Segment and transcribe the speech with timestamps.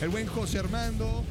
[0.00, 1.24] El buen José Armando.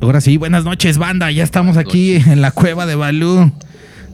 [0.00, 1.30] Ahora sí, buenas noches, banda.
[1.30, 3.50] Ya estamos aquí en la cueva de Balú,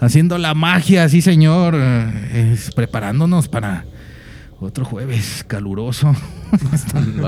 [0.01, 1.75] haciendo la magia, sí, señor.
[1.75, 3.85] Es- preparándonos para
[4.61, 6.15] otro jueves caluroso,
[6.71, 7.21] Bastante.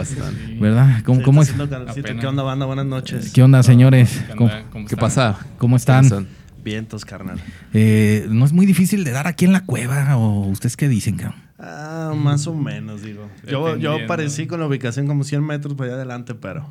[0.61, 1.03] ¿verdad?
[1.05, 1.51] ¿Cómo, Sí, cómo es?
[1.53, 2.67] ¿Qué onda, banda?
[2.67, 3.33] Buenas noches.
[3.33, 4.23] ¿Qué onda, señores?
[4.29, 4.65] ¿Qué ¿Cómo, onda?
[4.71, 5.09] ¿Cómo ¿Qué están?
[5.09, 5.39] pasa?
[5.59, 6.09] cómo están?
[6.09, 6.43] ¿Cómo están?
[6.63, 7.41] Vientos, carnal.
[7.75, 10.17] Eh, ¿No es muy difícil de dar aquí en la cueva?
[10.17, 11.41] ¿O ustedes qué dicen, cabrón?
[11.65, 13.31] Ah, más o menos, digo.
[13.49, 16.69] Yo, yo parecí con la ubicación como 100 metros para allá adelante, pero...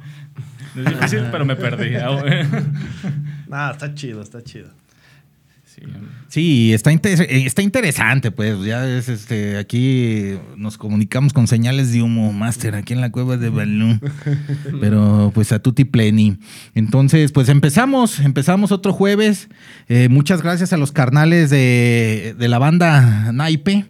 [0.77, 1.95] Es difícil, pero me perdí.
[1.95, 2.23] Ah.
[3.47, 4.69] Nada, está chido, está chido.
[5.65, 5.81] Sí,
[6.27, 8.61] Sí, está, inter- eh, está interesante, pues.
[8.63, 13.37] Ya es este, aquí nos comunicamos con señales de humo, Master, aquí en la cueva
[13.37, 13.97] de Balú.
[14.81, 16.37] Pero pues a tutti pleni.
[16.75, 19.47] Entonces, pues empezamos, empezamos otro jueves.
[19.87, 23.85] Eh, muchas gracias a los carnales de, de la banda Naipe.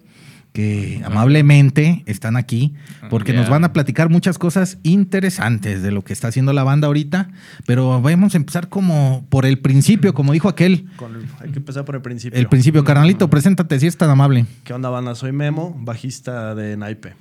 [0.53, 2.73] Que amablemente están aquí
[3.09, 6.88] porque nos van a platicar muchas cosas interesantes de lo que está haciendo la banda
[6.88, 7.30] ahorita.
[7.66, 10.89] Pero vamos a empezar como por el principio, como dijo aquel.
[10.97, 12.38] Con hay que empezar por el principio.
[12.38, 14.45] El principio, carnalito, preséntate si es tan amable.
[14.66, 15.16] ¿Qué onda, banda?
[15.16, 17.13] Soy Memo, bajista de Naipe.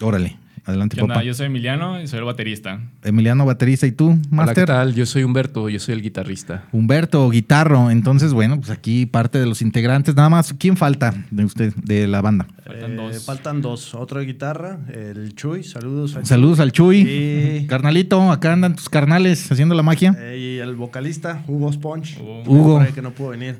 [0.00, 0.36] Órale,
[0.66, 1.14] adelante, ¿Qué onda?
[1.14, 1.24] papá.
[1.24, 2.80] Yo soy Emiliano y soy el baterista.
[3.02, 4.66] Emiliano, baterista, ¿y tú, Hola, ¿qué Master?
[4.66, 4.94] tal?
[4.94, 6.64] Yo soy Humberto, yo soy el guitarrista.
[6.72, 7.90] Humberto, guitarro.
[7.90, 10.14] Entonces, bueno, pues aquí parte de los integrantes.
[10.16, 12.46] Nada más, ¿quién falta de usted, de la banda?
[12.64, 13.24] Faltan Eh, dos.
[13.24, 13.94] Faltan dos.
[13.94, 15.62] Otro de guitarra, el Chuy.
[15.62, 16.16] Saludos.
[16.16, 17.04] al Saludos al Chuy.
[17.04, 17.66] Sí.
[17.68, 20.16] Carnalito, acá andan tus carnales haciendo la magia.
[20.18, 22.20] Eh, y el vocalista, Hugo Sponge.
[22.20, 22.42] Hugo.
[22.46, 22.86] Hugo.
[22.94, 23.56] Que no pudo venir.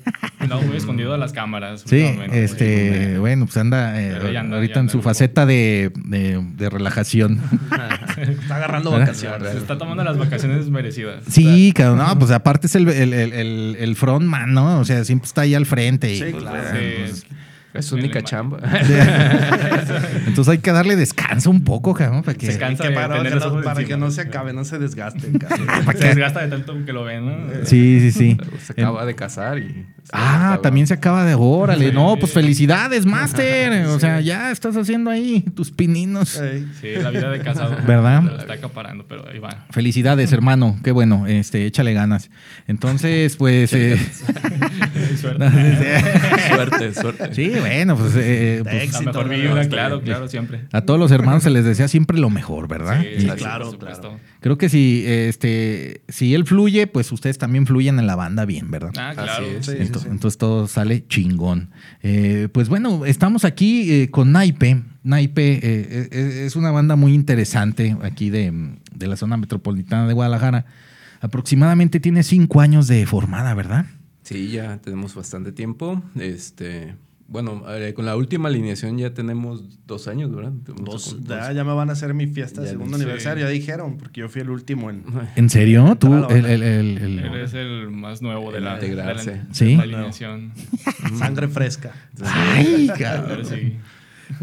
[0.48, 1.82] No, muy escondido de las cámaras.
[1.86, 7.40] Sí, este, bueno, pues anda, eh, anda, ahorita en su faceta de, de- de relajación.
[8.16, 9.06] Está agarrando ¿Verdad?
[9.08, 9.52] vacaciones.
[9.52, 11.22] Se está tomando las vacaciones merecidas.
[11.28, 14.78] Sí, cabrón, no, pues aparte es el, el, el, el- el frontman, ¿no?
[14.80, 16.12] O sea, siempre está ahí al frente.
[16.14, 16.62] y, Sí, pues, claro.
[16.72, 17.26] Sí, pues,
[17.78, 18.58] Es su única chamba.
[20.26, 22.50] Entonces hay que darle descanso un poco, cabrón, para que...
[22.52, 23.84] Se cansa Que de para, que no, para encima.
[23.88, 25.20] que no se acabe, no se desgaste.
[25.96, 27.36] Se desgasta de tanto que lo ven, ¿no?
[27.64, 28.36] Sí, sí, sí.
[28.66, 29.86] Se acaba de casar y...
[30.12, 31.34] Ah, acaba- también se acaba de...
[31.34, 31.92] Órale, Sí.
[31.94, 33.86] no, pues felicidades, Master.
[33.86, 36.40] O sea, ya estás haciendo ahí tus pininos.
[36.80, 37.76] Sí, la vida de casado.
[37.86, 38.22] ¿Verdad?
[38.22, 39.66] Lo está acaparando, pero ahí va.
[39.70, 40.78] Felicidades, hermano.
[40.84, 41.26] Qué bueno.
[41.26, 42.30] Este, échale ganas.
[42.68, 43.72] Entonces, pues...
[43.72, 43.98] eh,
[46.48, 47.34] Suerte, suerte.
[47.34, 48.12] sí, bueno, pues...
[48.16, 50.66] eh, pues, La Éxito, mejor vibra, claro, claro, siempre.
[50.72, 53.00] a todos los hermanos se les desea siempre lo mejor, ¿verdad?
[53.02, 54.18] Sí, Y claro, por supuesto.
[54.40, 58.70] creo que si, este, si él fluye, pues ustedes también fluyen en la banda bien,
[58.70, 58.92] ¿verdad?
[58.96, 59.32] Ah, claro.
[59.46, 59.66] Así es.
[59.66, 60.08] Sí, sí, Ento- sí.
[60.10, 61.70] Entonces todo sale chingón.
[62.02, 64.82] Eh, pues bueno, estamos aquí eh, con Naipe.
[65.02, 65.60] Naipe eh,
[66.10, 70.66] eh, es una banda muy interesante aquí de, de la zona metropolitana de Guadalajara.
[71.20, 73.86] Aproximadamente tiene cinco años de formada, ¿verdad?
[74.22, 76.02] Sí, ya tenemos bastante tiempo.
[76.18, 76.94] Este,
[77.28, 80.52] bueno, eh, con la última alineación ya tenemos dos años, ¿verdad?
[80.52, 83.02] Dos, dos- ya, ya me van a hacer mi fiesta de segundo sí.
[83.02, 85.02] aniversario, ya dijeron, porque yo fui el último en...
[85.36, 85.96] ¿En serio?
[85.98, 86.14] ¿Tú?
[86.30, 89.30] El, el- el- el- Eres el más nuevo de la, de la, integrarse.
[89.32, 89.76] de Sí.
[89.76, 90.52] la alineación.
[91.18, 91.92] Sangre fresca.
[92.22, 93.44] Ay, A cabrón.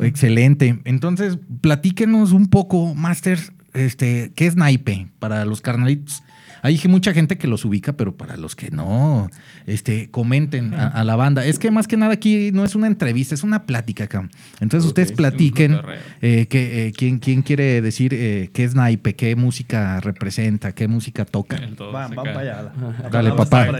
[0.01, 0.79] Excelente.
[0.85, 3.39] Entonces, platíquenos un poco, Master,
[3.73, 6.23] este, ¿qué es Naipe para los carnalitos?
[6.63, 9.29] Hay mucha gente que los ubica, pero para los que no,
[9.67, 11.45] este, comenten a, a la banda.
[11.45, 14.31] Es que más que nada aquí no es una entrevista, es una plática, cabrón.
[14.61, 15.77] Entonces ustedes platiquen
[16.21, 20.87] eh, que, eh, quién, quién quiere decir eh, qué es Naipe, qué música representa, qué
[20.87, 21.59] música toca.
[21.91, 22.71] Van, van para allá.
[23.11, 23.63] Dale, papá.
[23.63, 23.77] acá.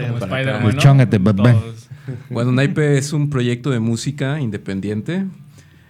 [2.28, 5.24] Bueno, Naipe es un proyecto de música independiente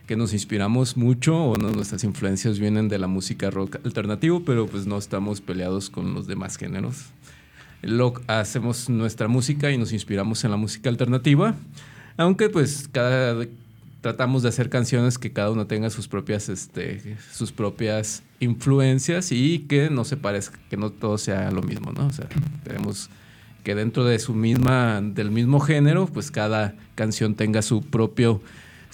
[0.07, 4.67] que nos inspiramos mucho o no, nuestras influencias vienen de la música rock alternativo, pero
[4.67, 7.07] pues no estamos peleados con los demás géneros.
[7.83, 11.55] Lo, hacemos nuestra música y nos inspiramos en la música alternativa,
[12.17, 13.47] aunque pues cada
[14.05, 19.61] tratamos de hacer canciones que cada uno tenga sus propias este, sus propias influencias y
[19.61, 22.09] que no se parezca, que no todo sea lo mismo, ¿no?
[22.09, 22.29] O sea,
[22.65, 23.09] queremos
[23.65, 28.43] que dentro de su misma, del mismo género, pues cada canción tenga su propio,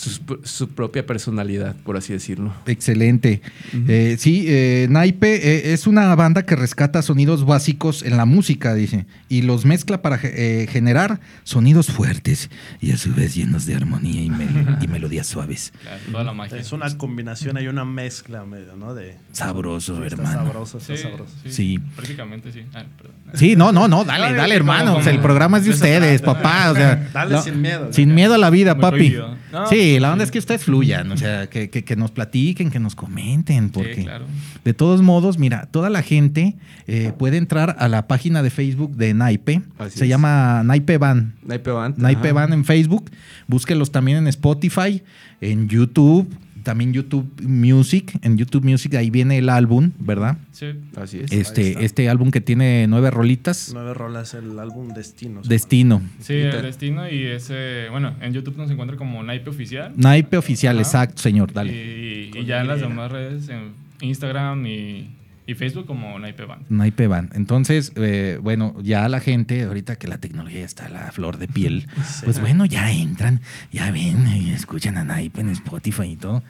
[0.01, 2.53] su, su propia personalidad, por así decirlo.
[2.67, 3.43] Excelente.
[3.89, 8.75] Eh, sí, eh, Naipe eh, es una banda que rescata sonidos básicos en la música,
[8.75, 12.51] dice, y los mezcla para eh, generar sonidos fuertes
[12.81, 15.73] y a su vez llenos de armonía y, mel- y melodías suaves.
[15.83, 16.59] Claro, toda la magia.
[16.59, 18.95] Es una combinación, hay una mezcla medio, ¿no?
[18.95, 20.45] De, Sabroso, Sí, está hermano.
[20.47, 21.33] sabroso, está Sí, sabroso.
[21.45, 21.79] sí, Sí.
[21.95, 22.63] Prácticamente sí.
[22.75, 23.15] Ah, perdón.
[23.35, 24.87] Sí, no, no, no, dale, dale, hermano.
[24.93, 26.71] como- O sea, el programa es de ustedes, papá.
[26.73, 27.93] O sea, Dale no, sin miedo.
[27.93, 29.17] Sin miedo a la vida, papi.
[29.53, 32.11] No, sí, Sí, la onda es que ustedes fluyan, o sea, que, que- que nos
[32.11, 34.27] platiquen, que nos comenten, porque Sí, claro.
[34.65, 36.57] de todos modos, mira, toda la gente
[36.87, 40.11] eh, puede entrar a la página de Facebook de Naipe, Así se es.
[40.11, 41.35] llama Naipe Band.
[41.45, 41.99] Naipe Band.
[41.99, 42.33] Naipe ajá.
[42.35, 43.11] Band en Facebook,
[43.47, 45.03] búsquenlos también en Spotify,
[45.41, 46.29] en YouTube,
[46.61, 50.39] también YouTube Music, en YouTube Music ahí viene el álbum, ¿verdad?
[50.53, 50.67] Sí.
[50.97, 51.33] Así es.
[51.33, 55.43] Este, este álbum que tiene nueve rolitas, Nueve rolas, el álbum Destino.
[55.43, 56.03] Destino.
[56.21, 59.93] Sí, el destino y ese, bueno, en YouTube nos encuentra como Naipe Oficial.
[59.97, 60.83] Naipe oficial, Ajá.
[60.83, 61.73] exacto, señor, dale.
[61.73, 65.09] Y, y ya en las demás redes, en Instagram y,
[65.51, 66.67] y Facebook como Naipe Band.
[66.69, 67.35] Naipe Band.
[67.35, 71.49] Entonces, eh, bueno, ya la gente, ahorita que la tecnología está a la flor de
[71.49, 71.87] piel,
[72.25, 73.41] pues bueno, ya entran,
[73.73, 76.43] ya ven y escuchan a Naipe en Spotify y todo.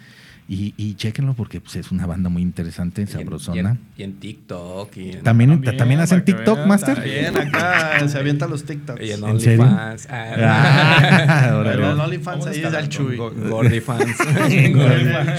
[0.53, 3.57] Y, y chéquenlo porque pues, es una banda muy interesante, Y en- sabrosona.
[3.57, 4.97] Y en, y en TikTok.
[4.97, 6.97] Y en, ¿También, También, ¿también hacen TikTok, vean, Master?
[6.97, 7.05] llama.
[7.05, 9.01] Bien, acá se avienta los TikToks.
[9.01, 9.63] y en ¿En serio?
[9.63, 10.09] OnlyFans.
[10.11, 11.71] Ah, órale.
[11.77, 13.17] Pero el Vamos OnlyFans a ahí es escalar Chuy.
[13.17, 14.03] Go- Gordy fans.
[14.51, 14.73] El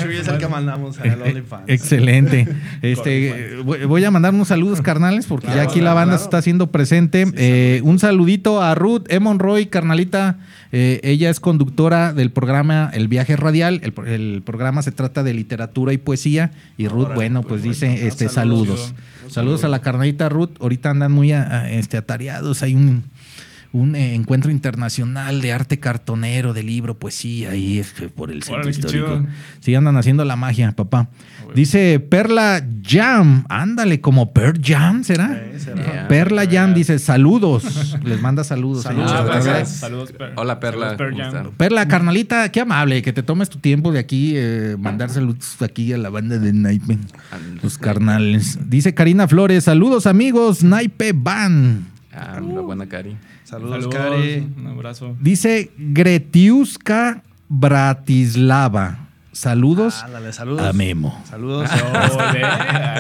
[0.01, 1.63] Chuy es el que mandamos al OnlyFans.
[1.67, 2.47] Excelente.
[2.81, 3.50] Este,
[3.87, 6.17] voy a mandar unos saludos carnales porque ya Claro, aquí la banda claro.
[6.19, 7.25] se está haciendo presente.
[7.25, 9.19] Sí, Eh, un saludito a Ruth E.
[9.19, 10.37] Monroy, carnalita.
[10.73, 13.81] Eh, ella es conductora del programa El Viaje Radial.
[13.83, 16.51] El, pro- el programa se trata de literatura y poesía.
[16.77, 18.79] Y Ruth, bueno, pues pues dice Ah, este, saludos.
[18.79, 18.93] saludos.
[19.33, 20.51] Saludos a la carnalita Ruth.
[20.61, 22.63] Ahorita andan muy a- a- este, atareados.
[22.63, 23.03] Hay un,
[23.73, 28.55] un eh, encuentro internacional de arte cartonero, de libro, poesía, y este, por el centro
[28.63, 29.25] Órale, histórico.
[29.61, 31.09] Sí, andan haciendo la magia, papá.
[31.39, 31.53] bueno.
[31.55, 33.45] Dice Perla Jam.
[33.47, 35.31] Ándale, como Per Jam, ¿será?
[35.33, 35.83] Eh, será.
[35.83, 36.07] Yeah.
[36.09, 37.97] Perla Jam dice saludos.
[38.03, 38.83] Les manda saludos.
[38.83, 39.11] Saludos.
[39.13, 40.33] Ah, Per.
[40.35, 41.35] Hola, Perla, Saludos, Per ¿cómo Jam.
[41.37, 41.51] están?
[41.57, 45.93] Perla, carnalita, qué amable que te tomes tu tiempo de aquí eh, mandar saludos aquí
[45.93, 46.97] a la banda de Naipe.
[47.63, 48.59] Los carnales.
[48.69, 51.90] Dice Karina Flores, saludos amigos, Naipe Van.
[52.13, 53.15] Ah, la buena Cari.
[53.43, 54.47] Saludos, Cari.
[54.57, 55.15] Un abrazo.
[55.19, 59.07] Dice Gretiuska Bratislava.
[59.33, 60.61] Saludos Ándale, saludos.
[60.67, 61.17] a Memo.
[61.23, 61.69] Saludos.
[61.71, 62.41] Ole.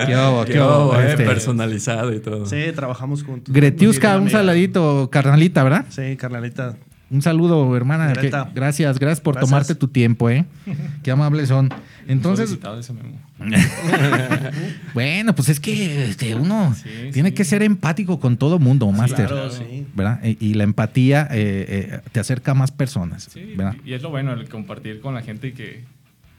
[0.05, 1.25] ¿Qué hubo, Qué qué hubo, eh, este?
[1.25, 2.45] personalizado y todo.
[2.45, 3.53] Sí, trabajamos juntos.
[3.53, 4.39] Gretiuska, un Amiga.
[4.39, 5.85] saladito, carnalita, ¿verdad?
[5.89, 6.77] Sí, carnalita.
[7.09, 8.13] Un saludo, hermana.
[8.13, 9.49] que- gracias, gracias por Gracias.
[9.49, 10.45] tomarte tu tiempo, ¿eh?
[11.03, 11.67] Qué amables son.
[12.11, 13.19] Entonces, ese memo.
[14.93, 17.35] bueno, pues es que este, uno Sí, tiene sí.
[17.35, 19.27] que ser empático con todo mundo, Master.
[19.27, 19.49] Claro.
[19.93, 20.23] ¿Verdad?
[20.23, 23.29] Y, y la empatía eh, eh, te acerca a más personas.
[23.31, 23.75] Sí, ¿verdad?
[23.85, 25.83] y es lo bueno, el compartir con la gente y que,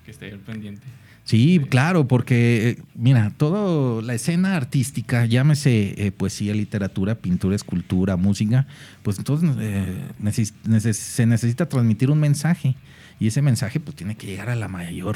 [0.04, 0.82] que esté al pendiente.
[1.24, 8.16] Sí, claro, porque eh, mira, toda la escena artística, llámese eh, poesía, literatura, pintura, escultura,
[8.16, 8.66] música,
[9.04, 9.86] pues entonces eh,
[10.20, 12.74] neces- neces- se necesita transmitir un mensaje
[13.20, 15.14] y ese mensaje pues tiene que llegar a la mayor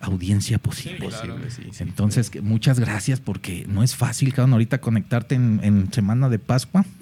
[0.00, 0.98] audiencia posible.
[1.00, 1.34] Sí, claro.
[1.34, 1.82] Posible, sí, sí.
[1.82, 6.38] Entonces, que muchas gracias porque no es fácil, cabrón, ahorita conectarte en, en Semana de
[6.38, 6.84] Pascua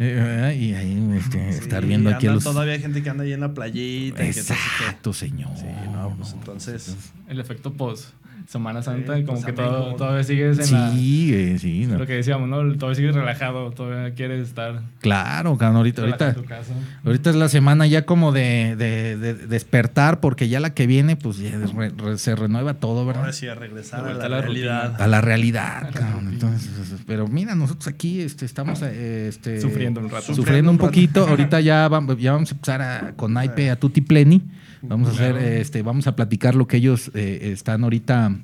[0.00, 2.44] Eh, y ahí este, estar viendo aquí a los...
[2.44, 4.18] Todavía hay gente que anda ahí en la playita.
[4.18, 5.50] que Exacto, señor.
[5.56, 6.96] Sí, no, pues entonces.
[7.28, 8.10] El efecto post
[8.48, 10.90] Semana Santa, Sí, como pues que también todo, como- todavía sigues en la...
[10.90, 11.84] Sí, eh, sí.
[11.86, 11.98] no.
[11.98, 12.56] Lo que decíamos, ¿no?
[12.78, 16.72] Todavía sigues relajado, todavía quieres estar Claro, cabrón, ahorita, ahorita, en tu casa.
[17.04, 21.14] ahorita es la semana ya como de, de- de despertar, porque ya la que viene,
[21.16, 23.32] pues ya re- re- se renueva todo, Ahora ¿verdad?
[23.32, 24.82] sí, a regresar a la, a la realidad.
[24.86, 25.04] rutina.
[25.04, 26.28] A la realidad, cabrón.
[26.32, 26.70] Entonces,
[27.06, 30.34] pero mira, nosotros aquí este, estamos eh, este, Sufriendo un rato.
[30.34, 30.86] Sufriendo un rato.
[30.86, 31.28] poquito.
[31.28, 34.42] Ahorita ya vamos, ya vamos a empezar a- con Naipe a Tutti Pleni.
[34.82, 38.36] Vamos a hacer, este, vamos a platicar lo que ellos eh, están ahorita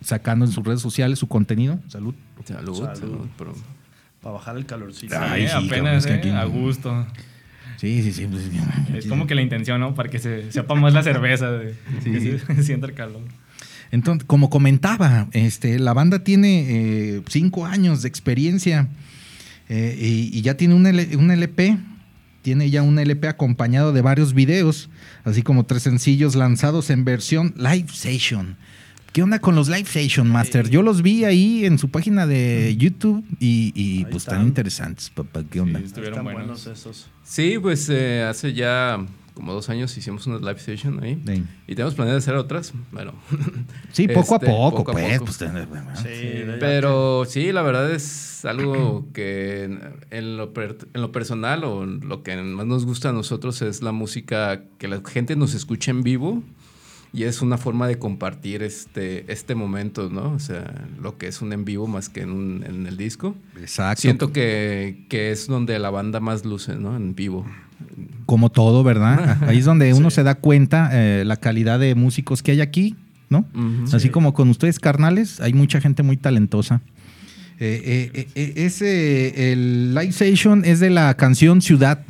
[0.00, 1.78] sacando en sus redes sociales, su contenido.
[1.88, 2.14] Salud.
[2.44, 2.98] Salud, Salud.
[2.98, 3.54] salud, pero-
[4.20, 5.14] Para bajar el calorcito.
[5.18, 7.06] Ay, Sí, sí, cabrón, apenas, es que eh, aquí- a gusto.
[7.76, 8.26] Sí, sí, sí.
[8.26, 8.44] pues,
[8.94, 9.94] Es como que la intención, ¿no?
[9.94, 13.20] Para que se sepa más la cerveza, de, que se sienta el calor.
[13.90, 16.64] Entonces, como comentaba, este, la banda tiene
[17.16, 18.88] eh, cinco años de experiencia
[19.68, 21.76] eh, y, y ya tiene un, L- un LP,
[22.44, 24.90] tiene ya un LP acompañado de varios videos,
[25.24, 28.58] así como tres sencillos lanzados en versión live session.
[29.14, 30.68] ¿Qué onda con los live session, Master?
[30.68, 34.40] Yo los vi ahí en su página de YouTube y, pues están.
[34.40, 35.42] tan interesantes, papá.
[35.48, 35.78] ¿Qué onda?
[35.78, 37.06] Sí, estuvieron buenos esos.
[37.22, 38.98] Sí, pues eh, hace ya
[39.34, 41.20] como dos años hicimos una live session ahí.
[41.26, 41.42] Sí.
[41.66, 42.72] Y tenemos planeado hacer otras.
[42.92, 43.12] Bueno.
[43.92, 45.18] Sí, poco Este, a poco, poco a pues.
[45.18, 45.24] poco.
[45.26, 51.10] pues, Sí, Pero sí, la verdad es algo que en- en lo, per- en lo
[51.12, 55.34] personal o lo que más nos gusta a nosotros es la música que la gente
[55.36, 56.42] nos escuche en vivo
[57.12, 60.32] y es una forma de compartir este, este momento, ¿no?
[60.32, 63.34] O sea, lo que es un en vivo más que en, un- en el disco.
[63.58, 64.00] Exacto.
[64.02, 66.96] Siento que, que es donde la banda más luce, ¿no?
[66.96, 67.46] En vivo.
[68.26, 69.38] Como todo, ¿verdad?
[69.48, 72.96] Ahí es donde uno se da cuenta eh, la calidad de músicos que hay aquí,
[73.28, 73.44] ¿no?
[73.92, 76.80] Así como con ustedes, carnales, hay mucha gente muy talentosa.
[77.60, 82.04] Eh, eh, eh, eh, ese, el live session es de la canción Ciudad.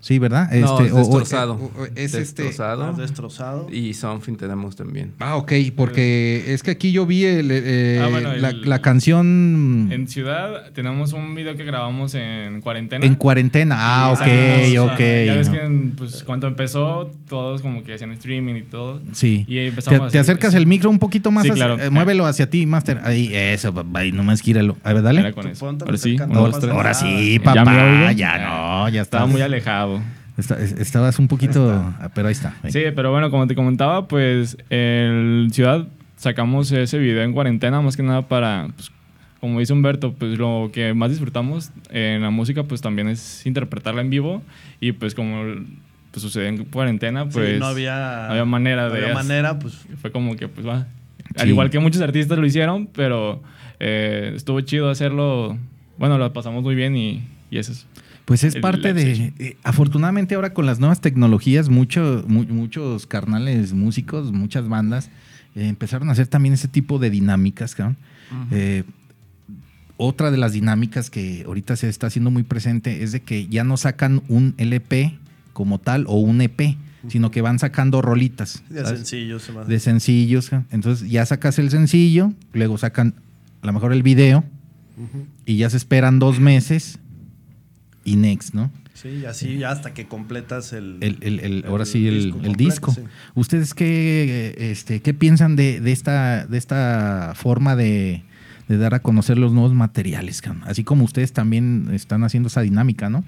[0.00, 0.48] Sí, ¿verdad?
[0.52, 1.54] No, es destrozado.
[1.54, 2.18] o- o- es este.
[2.44, 2.86] Destrozado.
[2.86, 3.66] Más destrozado.
[3.72, 5.12] Y Something tenemos también.
[5.18, 8.80] Ah, ok, porque es que aquí yo vi el, eh, Ah, bueno, la, el- la
[8.80, 13.04] canción En Ciudad tenemos un video que grabamos en cuarentena.
[13.04, 13.74] en cuarentena.
[13.78, 15.54] Ah, ok, o sea, Ya ves ok.
[15.54, 19.00] que pues, cuando empezó, todos como que hacían streaming y todo.
[19.12, 19.44] Sí.
[19.48, 21.42] Y ahí Te, empezamos a te acercas el micro un poquito más.
[21.42, 21.82] Sí, hacia- claro.
[21.82, 23.00] eh, muévelo hacia ti, Master.
[23.02, 24.04] Ahí, eso, papá.
[24.04, 24.76] Y nomás gíralo.
[24.84, 25.20] A ver, dale.
[25.20, 26.16] Ahora sí.
[26.70, 27.64] Ahora sí, ¿Ya papá.
[27.64, 28.10] me oigo?
[28.12, 29.97] Ya no, ya Estaba estás- muy alejado.
[30.38, 31.70] Está- estabas un poquito.
[31.70, 32.54] ah, Pero ahí está.
[32.62, 32.72] ahí.
[32.72, 37.96] Sí, pero bueno, como te comentaba, pues en Ciudad sacamos ese video en cuarentena más
[37.96, 38.90] que nada para, pues,
[39.40, 44.00] como dice Humberto, pues lo que más disfrutamos en la música pues también es interpretarla
[44.00, 44.42] en vivo
[44.80, 45.42] y pues como
[46.10, 47.94] pues, sucede en cuarentena, Sí, pues no había,
[48.26, 49.02] no había manera no de...
[49.02, 50.86] había manera, pues Fue como que pues va.
[51.36, 51.48] Al Sí.
[51.50, 53.40] igual que muchos artistas lo hicieron, pero
[53.78, 55.56] eh, estuvo chido hacerlo.
[55.98, 57.86] Bueno, lo pasamos muy bien y, y eso es.
[58.28, 59.32] Pues es parte de.
[59.38, 65.08] eh, afortunadamente, ahora con las nuevas tecnologías, mucho- mu- muchos carnales músicos, muchas bandas
[65.56, 67.96] eh, empezaron a hacer también ese tipo de dinámicas, cabrón.
[68.50, 68.84] Eh,
[69.96, 73.64] otra de las dinámicas que ahorita se está haciendo muy presente es de que ya
[73.64, 75.18] no sacan un LP
[75.52, 76.76] como tal o un EP,
[77.08, 78.62] sino que van sacando rolitas.
[78.68, 78.98] de ¿sabes?
[79.00, 80.50] sencillo se de sencillos.
[80.70, 83.14] Entonces ya sacas el sencillo, luego sacan
[83.62, 84.44] a lo mejor el video
[85.46, 86.98] y ya se esperan dos meses
[88.08, 88.70] y next, ¿no?
[88.94, 90.96] Sí, y así ya hasta que completas el...
[91.00, 92.92] El, el- el- ahora sí, el, completo, disco.
[92.94, 93.02] sí.
[93.34, 98.22] ¿Ustedes qué, este, qué piensan de, de esta, de esta forma de,
[98.68, 100.42] de dar a conocer los nuevos materiales?
[100.64, 103.24] Así como ustedes también están haciendo esa dinámica, ¿no?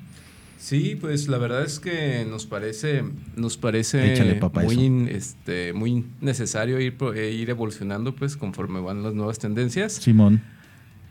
[0.59, 3.03] Sí, pues la verdad es que nos parece,
[3.37, 8.79] nos parece Échale, papá, muy, este, muy necesario ir, pro- eh, ir evolucionando pues conforme
[8.81, 9.95] van las nuevas tendencias.
[9.95, 10.43] Simón.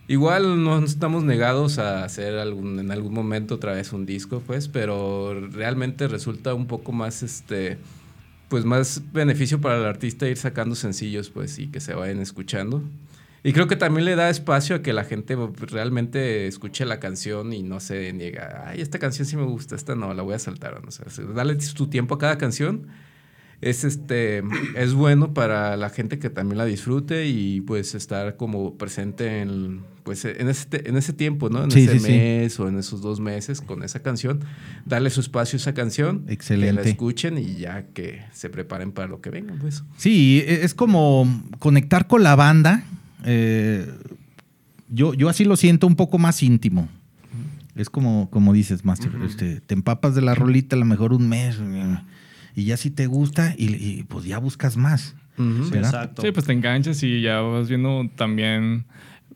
[0.10, 4.68] Igual no estamos negados a hacer algún, en algún momento otra vez un disco, pues,
[4.68, 7.78] pero realmente resulta un poco más, este,
[8.48, 12.82] pues más beneficio para el artista ir sacando sencillos, pues, y que se vayan escuchando.
[13.44, 17.54] Y creo que también le da espacio a que la gente realmente escuche la canción
[17.54, 20.40] y no se niega, ay, esta canción sí me gusta, esta no, la voy a
[20.40, 20.82] saltar.
[20.88, 21.04] o sé,
[21.36, 22.88] darle tu tiempo a cada canción
[23.62, 24.42] es este
[24.76, 29.84] es bueno para la gente que también la disfrute y pues estar como presente en
[30.10, 31.64] pues en ese, en ese tiempo, ¿no?
[31.66, 32.12] En Sí, ese sí, sí.
[32.12, 34.40] mes o en esos dos meses con esa canción,
[34.88, 36.74] darle su espacio a esa canción, que Excelente.
[36.74, 39.84] la escuchen y ya que se preparen para lo que venga, pues.
[39.98, 41.28] Sí, e- es como
[41.60, 42.84] conectar con la banda.
[43.24, 43.86] eh,
[44.90, 46.90] yo, yo así lo siento un poco más íntimo.
[47.76, 51.30] Es como, como dices, Master, este, te empapas de la rolita a lo mejor un
[51.30, 51.98] mes eh,
[52.56, 55.14] y ya si te gusta y, y, pues ya buscas más.
[55.72, 56.24] Exacto.
[56.24, 58.86] Sí, pues te enganchas y ya vas viendo también,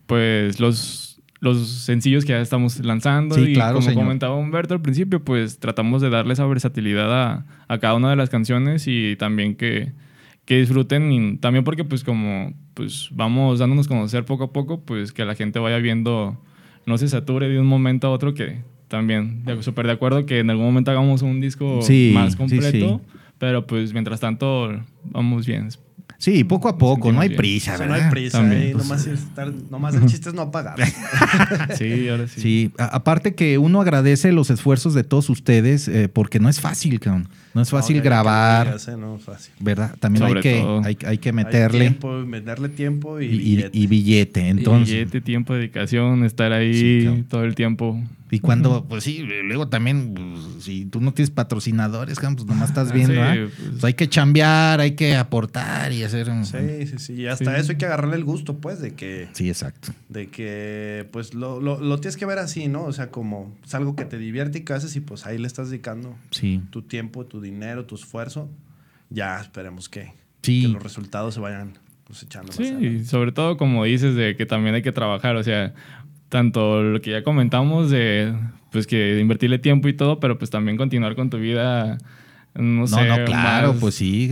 [0.08, 3.36] pues, los, los sencillos que ya estamos lanzando.
[3.36, 4.04] Sí, y claro, como señor.
[4.04, 8.16] comentaba Humberto al principio, pues tratamos de darle esa versatilidad a, a cada una de
[8.16, 9.92] las canciones y también que,
[10.46, 11.12] que disfruten.
[11.12, 15.26] Y también porque, pues, como pues vamos dándonos a conocer poco a poco, pues que
[15.26, 16.42] la gente vaya viendo,
[16.88, 20.50] no se sature de un momento a otro que también, súper de acuerdo que en
[20.50, 23.02] algún momento hagamos un disco Sí, más sí, completo.
[23.06, 23.18] sí.
[23.38, 24.72] Pero pues mientras tanto
[25.04, 25.70] vamos bien.
[26.24, 27.38] Sí, poco a poco, no hay bien.
[27.38, 30.36] prisa, O sea, no hay prisa, También, eh, pues, nomás, estar- nomás el chiste es
[30.36, 30.76] no apagar.
[31.78, 32.40] Sí, ahora sí.
[32.42, 36.62] Sí, a- aparte que uno agradece los esfuerzos de todos ustedes eh, porque no es
[36.62, 37.28] fácil, cabrón.
[37.54, 39.54] No es fácil No, que- que grabar, eh, no es fácil.
[39.60, 39.96] ¿verdad?
[40.00, 43.78] También hay que, hay, hay que Hay meterle tiempo, meterle tiempo y, billete.
[43.78, 44.48] y billete.
[44.48, 48.02] Entonces, Billete, tiempo, dedicación, estar ahí Sí, todo el tiempo.
[48.34, 52.92] Y cuando, pues sí, luego también, pues, si tú no tienes patrocinadores, pues nomás estás
[52.92, 53.34] viendo, Sí, ¿ah?
[53.36, 53.70] pues.
[53.72, 56.30] Pues hay que chambear, hay que aportar y hacer.
[56.30, 57.14] un- Sí, sí, sí.
[57.14, 57.62] Y hasta Sí.
[57.62, 59.94] eso hay que agarrarle el gusto, pues, de que, Sí, exacto.
[60.10, 62.84] de que pues, lo, lo, lo tienes que ver así, ¿no?
[62.86, 65.46] O sea, como es algo que te divierte y que haces y pues ahí le
[65.48, 66.62] estás dedicando Sí.
[66.72, 68.50] tu tiempo, tu dinero, tu esfuerzo.
[69.10, 70.12] Ya esperemos que,
[70.42, 70.64] Sí.
[70.64, 71.74] que los resultados se vayan
[72.04, 75.44] cosechando más Sí, y sobre todo como dices de que también hay que trabajar, o
[75.44, 75.74] sea,
[76.34, 78.34] tanto lo que ya comentamos de
[78.72, 82.00] pues que invertirle tiempo y todo, pero pues también continuar con tu vida,
[82.56, 84.32] no, No, sé, no, claro, más- pues sí,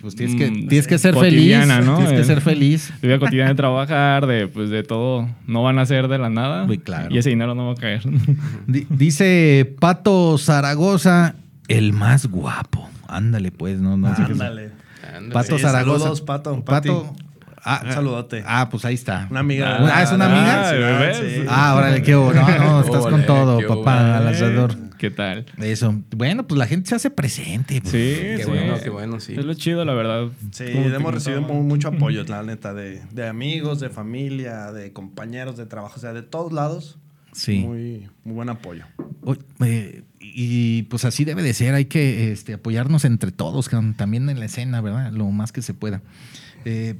[0.00, 1.32] pues, tienes que, Mm, tienes que ser feliz.
[1.32, 1.96] cotidiana, ¿no?
[1.96, 2.24] Tienes que Eh.
[2.24, 2.92] ser feliz.
[3.00, 6.30] Tu vida cotidiana de trabajar, de pues de todo, no van a ser de la
[6.30, 6.66] nada.
[6.66, 7.12] Muy claro.
[7.12, 8.02] Y ese dinero no va a caer.
[8.68, 11.34] Di- Dice Pato Zaragoza,
[11.66, 12.88] el más guapo.
[13.08, 14.70] Ándale, pues, no, no Ándale.
[15.14, 15.32] Ándale.
[15.32, 15.98] Pato Sí, Zaragoza.
[15.98, 16.64] saludos, Pato.
[16.64, 17.12] Pato.
[17.64, 18.44] Ah, Un saludote.
[18.46, 19.26] Ah, pues ahí está.
[19.30, 19.78] Una amiga.
[19.80, 20.70] Ah, ¿es una amiga?
[20.70, 20.76] Sí,
[21.22, 21.34] ¿ves?
[21.40, 21.46] sí.
[21.48, 22.32] Ah, órale, qué hubo.
[22.32, 24.76] No, no, estás con todo, papá, al Eh, asador.
[24.98, 25.46] ¿Qué tal?
[25.58, 25.94] Eso.
[26.16, 27.80] Bueno, pues la gente se hace presente.
[27.80, 27.90] pues.
[27.92, 28.50] Sí, Qué sí.
[28.50, 29.34] bueno, qué bueno, sí.
[29.36, 30.28] Es lo chido, la verdad.
[30.52, 35.66] Sí, hemos recibido mucho apoyo, la neta, de, de amigos, de familia, de compañeros de
[35.66, 36.98] trabajo, o sea, de todos lados.
[37.32, 37.60] Sí.
[37.60, 38.84] Muy, muy buen apoyo.
[39.64, 44.38] Eh, y pues así debe de ser, hay que este, apoyarnos entre todos, también en
[44.38, 45.12] la escena, ¿verdad?
[45.12, 46.00] Lo más que se pueda.
[46.64, 46.94] Eh,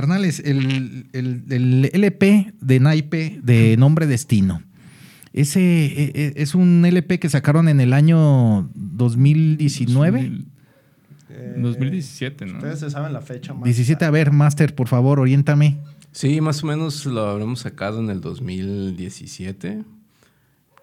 [0.00, 4.62] carnales, el, el- el LP de Naipe de Nombre Destino.
[5.32, 10.32] Ese eh, eh, es un LP que sacaron en el año 2019.
[11.58, 12.54] 2017, ¿no?
[12.58, 13.64] Ustedes se saben la fecha más.
[13.64, 15.78] 17, a ver, Master, por favor, oriéntame.
[16.12, 19.82] Sí, más o menos lo habremos sacado en el 2017.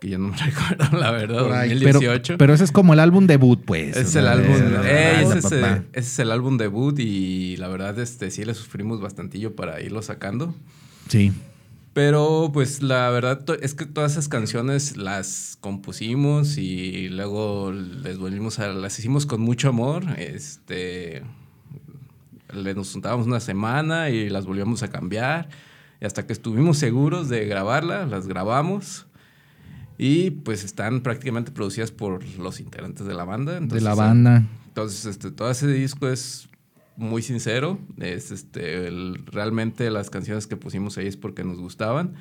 [0.03, 1.43] Que ya no me recuerdo, la verdad.
[1.43, 2.37] Por ahí, pero, 2018.
[2.37, 3.95] pero ese es como el álbum debut, pues.
[3.95, 4.53] es el álbum.
[4.83, 8.53] eh, ese, es, el- ese es el álbum debut y la verdad este sí le
[8.53, 10.53] sufrimos bastantillo para irlo sacando.
[11.07, 11.31] Sí.
[11.93, 18.59] Pero pues la verdad es que todas esas canciones las compusimos y luego les volvimos
[18.59, 20.03] a las hicimos con mucho amor.
[20.17, 21.23] Este
[22.53, 25.47] le nos juntábamos una semana y las volvíamos a cambiar
[26.01, 29.05] y hasta que estuvimos seguros de grabarla, las grabamos.
[29.97, 33.51] Y pues están prácticamente producidas por los integrantes de la banda.
[33.53, 34.43] De Entonces, la banda.
[34.67, 36.49] entonces, este, todo ese disco es
[36.97, 37.79] muy sincero.
[37.99, 42.13] Es este, el- realmente las canciones que pusimos ahí es porque nos gustaban.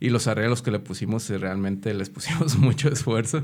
[0.00, 3.40] Y los arreglos que le pusimos, eh, realmente les pusimos mucho esfuerzo.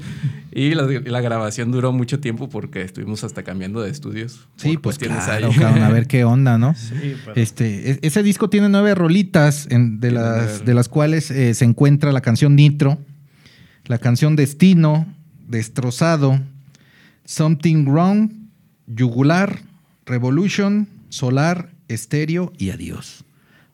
[0.52, 4.46] Y la, la grabación duró mucho tiempo porque estuvimos hasta cambiando de estudios.
[4.56, 5.54] Sí, pues claro, ahí.
[5.56, 6.74] cabrón, a ver qué onda, ¿no?
[6.74, 11.30] Sí, pero- Este, e- ese disco tiene nueve rolitas, en- de, las, de las cuales
[11.30, 12.98] eh, se encuentra la canción Nitro,
[13.86, 15.06] la canción Destino,
[15.48, 16.40] Destrozado,
[17.24, 18.30] Something Wrong,
[18.86, 19.60] Yugular,
[20.06, 23.24] Revolution, Solar, Estéreo y Adiós.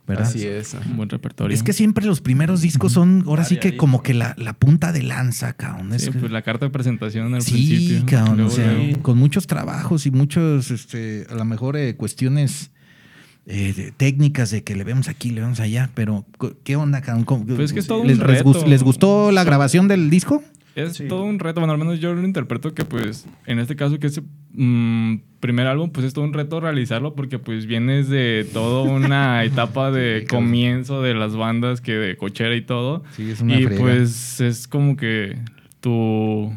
[0.07, 0.29] ¿Verdad?
[0.29, 0.75] Así es.
[0.89, 1.53] Un buen repertorio.
[1.53, 4.93] Es que siempre los primeros discos son, ahora sí que como que la, la punta
[4.93, 5.93] de lanza, cabrón.
[5.93, 8.07] Es Sí, que- pues la carta de presentación al Sí, principio.
[8.07, 9.03] cabrón, o sea, luego.
[9.03, 12.71] con muchos trabajos y muchos, este, a lo mejor eh, cuestiones
[13.47, 16.25] eh, de- técnicas de que le vemos aquí, le vemos allá, pero
[16.65, 17.01] ¿qué onda,
[17.47, 18.53] Pues es que es todo un ¿Les, reto.
[18.85, 20.43] gustó la grabación del disco?
[20.75, 21.09] Es Sí.
[21.09, 24.09] todo un reto, bueno, al menos yo lo interpreto que pues en este caso que
[24.09, 28.83] ese mm, primer álbum pues es todo un reto realizarlo porque pues vienes de toda
[28.83, 33.05] una etapa de comienzo de las bandas que de cochera y todo.
[33.13, 33.81] Sí, es una y friega.
[33.81, 35.39] pues es como que
[35.81, 36.53] tu,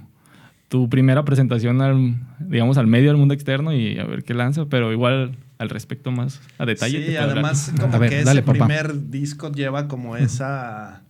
[0.67, 4.65] tu primera presentación al, digamos, al medio del mundo externo y a ver qué lanza,
[4.65, 7.05] pero igual al respecto más a detalle.
[7.05, 8.65] Sí, además A como ver, que dale, ese papá.
[8.65, 11.03] primer disco lleva como esa,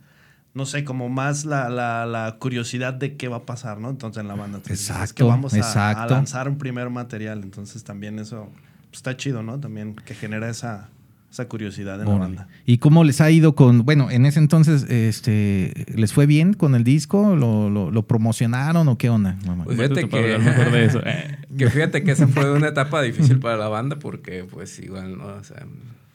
[0.53, 3.89] no sé, como más la, la, la curiosidad de qué va a pasar, ¿no?
[3.91, 4.57] Entonces en la banda.
[4.57, 8.49] Entonces, es Exacto, que vamos a, a lanzar un primer material, entonces también eso
[8.89, 9.59] pues, está chido, ¿no?
[9.59, 10.89] También que genera esa,
[11.31, 12.35] esa curiosidad en la Órale.
[12.37, 12.47] banda.
[12.65, 16.73] ¿Y cómo les ha ido con, bueno, en ese entonces, este, ¿les fue bien con
[16.75, 17.35] el disco?
[17.35, 19.37] ¿Lo, lo, lo promocionaron o qué onda?
[19.45, 19.63] mamá?
[19.65, 21.01] Pues Fíjate que- mejor de eso.
[21.05, 21.37] Eh.
[21.57, 25.25] Que fíjate que esa fue una etapa difícil para la banda porque pues igual, ¿no?
[25.27, 25.65] O sea,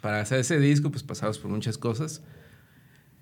[0.01, 2.23] para hacer ese disco pues pasamos por muchas cosas.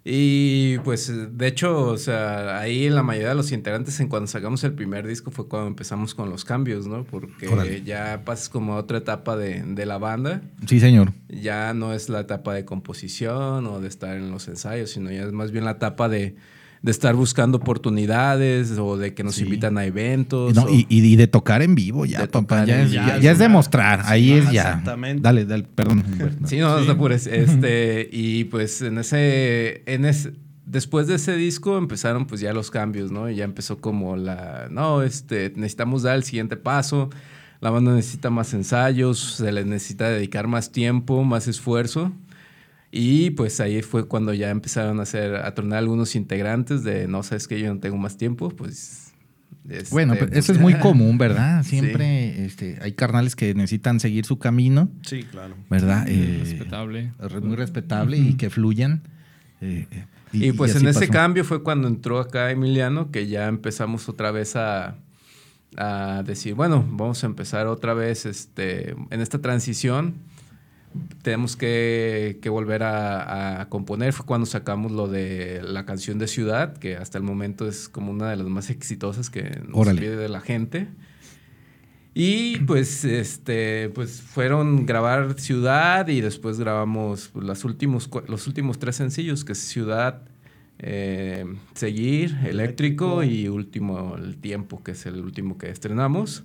[0.05, 4.65] Y pues de hecho, o sea, ahí la mayoría de los integrantes en cuando sacamos
[4.65, 7.05] el primer disco fue cuando empezamos con los cambios, ¿no?
[7.05, 10.43] Porque ya pasas como a otra etapa de, de la banda.
[10.67, 11.13] Sí, señor.
[11.29, 15.23] Ya no es la etapa de composición o de estar en los ensayos, sino ya
[15.23, 16.35] es más bien la etapa de,
[16.83, 19.45] de estar buscando oportunidades o de que nos Sí.
[19.45, 20.55] invitan a eventos.
[20.55, 22.65] No, o- y, y de tocar en vivo ya, papá.
[22.65, 24.03] Ya ya, Ya ya es demostrar.
[24.05, 24.63] Ahí es ya.
[24.71, 25.23] Exactamente.
[25.23, 26.03] Dale, dale, perdón.
[26.47, 27.27] Sí, no, no te apures.
[27.33, 30.33] Este, y pues en ese, en ese,
[30.67, 33.31] después de ese disco empezaron pues ya los cambios, ¿no?
[33.31, 37.11] Y ya empezó como la, no, este, necesitamos dar el siguiente paso.
[37.61, 42.11] La banda necesita más ensayos, se le necesita dedicar más tiempo, más esfuerzo.
[42.95, 47.23] Y pues ahí fue cuando ya empezaron a hacer, a tornar algunos integrantes de, no,
[47.23, 49.15] sabes que yo no tengo más tiempo, pues...
[49.67, 51.63] este, Bueno, pero pues, eso es muy común, ¿verdad?
[51.65, 52.43] Siempre Sí.
[52.43, 55.55] este, hay carnales que necesitan seguir su camino, Sí, claro.
[55.71, 56.07] ¿verdad?
[56.07, 57.13] Eh, Respetable.
[57.19, 59.01] re- muy respetable y que fluyan.
[59.63, 61.13] eh, eh, Y, pues en ese pasó.
[61.13, 64.97] cambio fue cuando entró acá Emiliano, que ya empezamos otra vez a,
[65.79, 70.15] a decir, bueno, vamos a empezar otra vez este, en esta transición.
[71.23, 74.13] Tenemos que, que volver a, a componer.
[74.13, 78.11] Fue cuando sacamos lo de la canción de Ciudad, que hasta el momento es como
[78.13, 80.89] una de las más exitosas que nos pide de la gente.
[82.15, 88.97] Y pues este pues fueron grabar Ciudad y después grabamos las últimos, los últimos tres
[88.97, 90.23] sencillos, que es Ciudad,
[90.79, 93.25] eh, Seguir, Eléctrico, Eléctrico.
[93.25, 96.45] y Último El Tiempo, que es el último que estrenamos.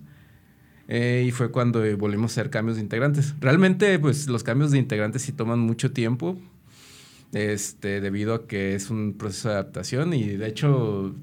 [0.89, 3.35] Eh, y fue cuando eh, volvimos a hacer cambios de integrantes.
[3.41, 6.37] Realmente, pues los cambios de integrantes sí toman mucho tiempo,
[7.33, 11.13] este, debido a que es un proceso de adaptación y de hecho,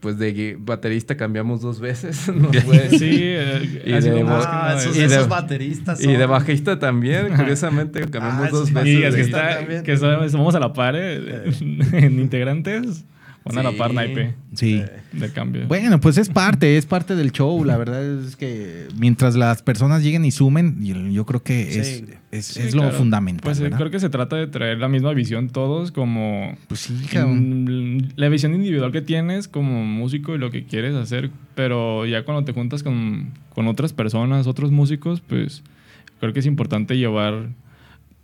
[0.00, 2.16] pues de baterista cambiamos dos veces.
[2.90, 4.98] Sí, eh, Y de Ah, esos, eso.
[4.98, 8.88] y de- esos bateristas Y de bajista también, curiosamente, cambiamos Ah, dos veces.
[8.92, 9.92] Sí, de- es que, está que
[10.56, 11.44] a la par eh,
[11.92, 13.04] en integrantes.
[13.44, 13.76] Van a la Sí.
[13.76, 14.82] par naipe Sí.
[15.12, 15.66] del cambio.
[15.66, 17.64] Bueno, pues es parte, es parte del show.
[17.64, 21.86] La verdad es que mientras las personas lleguen y sumen, yo, yo creo que es,
[21.88, 22.04] Sí.
[22.30, 22.96] es, Sí, es lo claro.
[22.96, 23.42] fundamental.
[23.42, 23.78] Pues eh, ¿verdad?
[23.78, 27.64] creo que se trata de traer la misma visión todos como Pues sí, cabrón.
[27.96, 32.24] Mm, la visión individual que tienes como músico y lo que quieres hacer, pero ya
[32.24, 35.62] cuando te juntas con, con otras personas, otros músicos, pues
[36.20, 37.48] creo que es importante llevar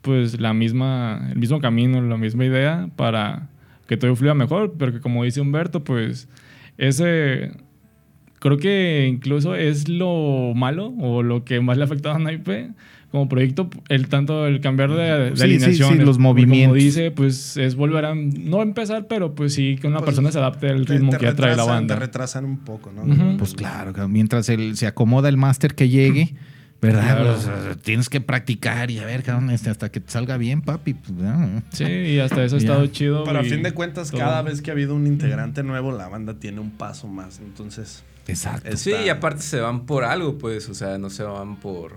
[0.00, 3.48] pues la misma, el mismo camino, la misma idea para
[3.88, 6.28] que todo fluya mejor, porque como dice Humberto, pues
[6.76, 7.50] ese
[8.38, 12.70] creo que incluso es lo malo o lo que más le ha afectado a Naipe
[13.10, 15.92] como proyecto, el tanto el cambiar de, de Sí, alineación.
[15.94, 16.66] sí, los movimientos.
[16.68, 20.30] Como dice, pues es volver a no empezar, pero pues sí que una Pues, persona
[20.30, 21.94] se adapte al ritmo que ya trae la banda.
[21.94, 23.02] Te retrasan un poco, ¿no?
[23.04, 23.38] Ujú.
[23.38, 26.34] Pues claro, mientras el- se acomoda el máster que llegue,
[26.80, 27.02] ¿verdad?
[27.16, 27.36] Claro.
[27.66, 30.94] Pues, tienes que practicar y a ver, cabrón, este, hasta que te salga bien, papi.
[30.94, 31.16] pues.
[31.72, 32.64] Sí, y hasta eso ha Ya.
[32.66, 33.24] estado chido.
[33.24, 34.20] Pero a fin de cuentas, todo.
[34.20, 37.40] cada vez que ha habido un integrante nuevo, la banda tiene un paso más.
[37.40, 38.76] Entonces, Exacto.
[38.76, 41.96] Sí, y aparte se van por algo, pues, o sea, no se van por...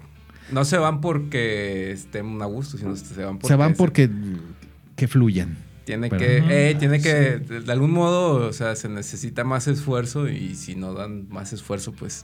[0.51, 3.47] No se van porque estén a gusto, sino se van porque...
[3.47, 4.09] se van porque
[4.95, 5.57] que fluyan.
[5.85, 10.29] Tiene Pero- que, eh, tiene que, de algún modo, o sea, se necesita más esfuerzo
[10.29, 12.23] y si no dan más esfuerzo, pues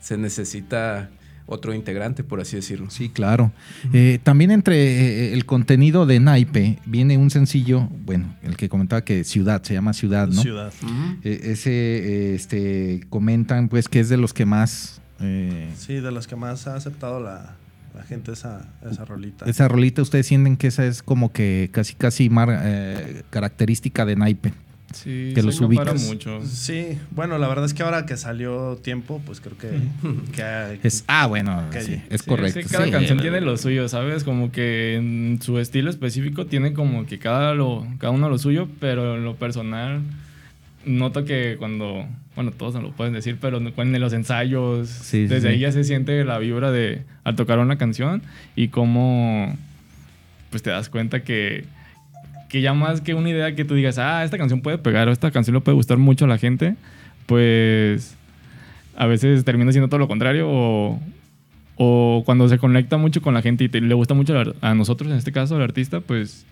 [0.00, 1.08] se necesita
[1.46, 2.90] otro integrante, por así decirlo.
[2.90, 3.50] Sí, claro.
[3.92, 9.02] Eh, también entre eh, el contenido de Naipe viene un sencillo, bueno, el que comentaba
[9.04, 10.40] que Ciudad, se llama Ciudad, ¿no?
[10.42, 10.72] ciudad.
[11.24, 15.00] Eh, ese, eh, este, comentan pues que es de los que más...
[15.20, 17.56] eh, Sí, de las que más ha aceptado la,
[17.96, 19.44] la gente esa, esa rolita.
[19.46, 24.14] esa rolita, ustedes sienten que esa es como que casi, casi mar- eh, característica de
[24.16, 24.52] Naipe.
[24.92, 26.02] Sí, que los ubicas.
[26.04, 26.40] mucho.
[26.44, 29.68] Sí, bueno, la verdad es que ahora que salió tiempo, pues creo que,
[30.34, 32.60] que- Es, ah, bueno, Que- sí, es Sí, correcto.
[32.62, 32.90] sí, cada sí.
[32.90, 34.24] canción tiene lo suyo, ¿sabes?
[34.24, 38.68] Como que en su estilo específico tiene como que cada, lo, cada uno lo suyo,
[38.80, 40.00] pero en lo personal
[40.84, 45.26] noto que cuando, bueno, todos no lo pueden decir, pero en los ensayos, Sí, sí,
[45.26, 45.54] desde sí.
[45.54, 48.22] ahí ya se siente la vibra de al tocar una canción
[48.56, 49.56] y cómo
[50.50, 51.64] pues te das cuenta que,
[52.50, 55.12] que ya más que una idea que tú digas, ah, esta canción puede pegar o
[55.12, 56.74] esta canción le puede gustar mucho a la gente,
[57.26, 58.16] pues
[58.96, 61.00] a veces termina siendo todo lo contrario o,
[61.76, 65.10] o cuando se conecta mucho con la gente y te- le gusta mucho a nosotros,
[65.10, 66.44] en este caso al artista, pues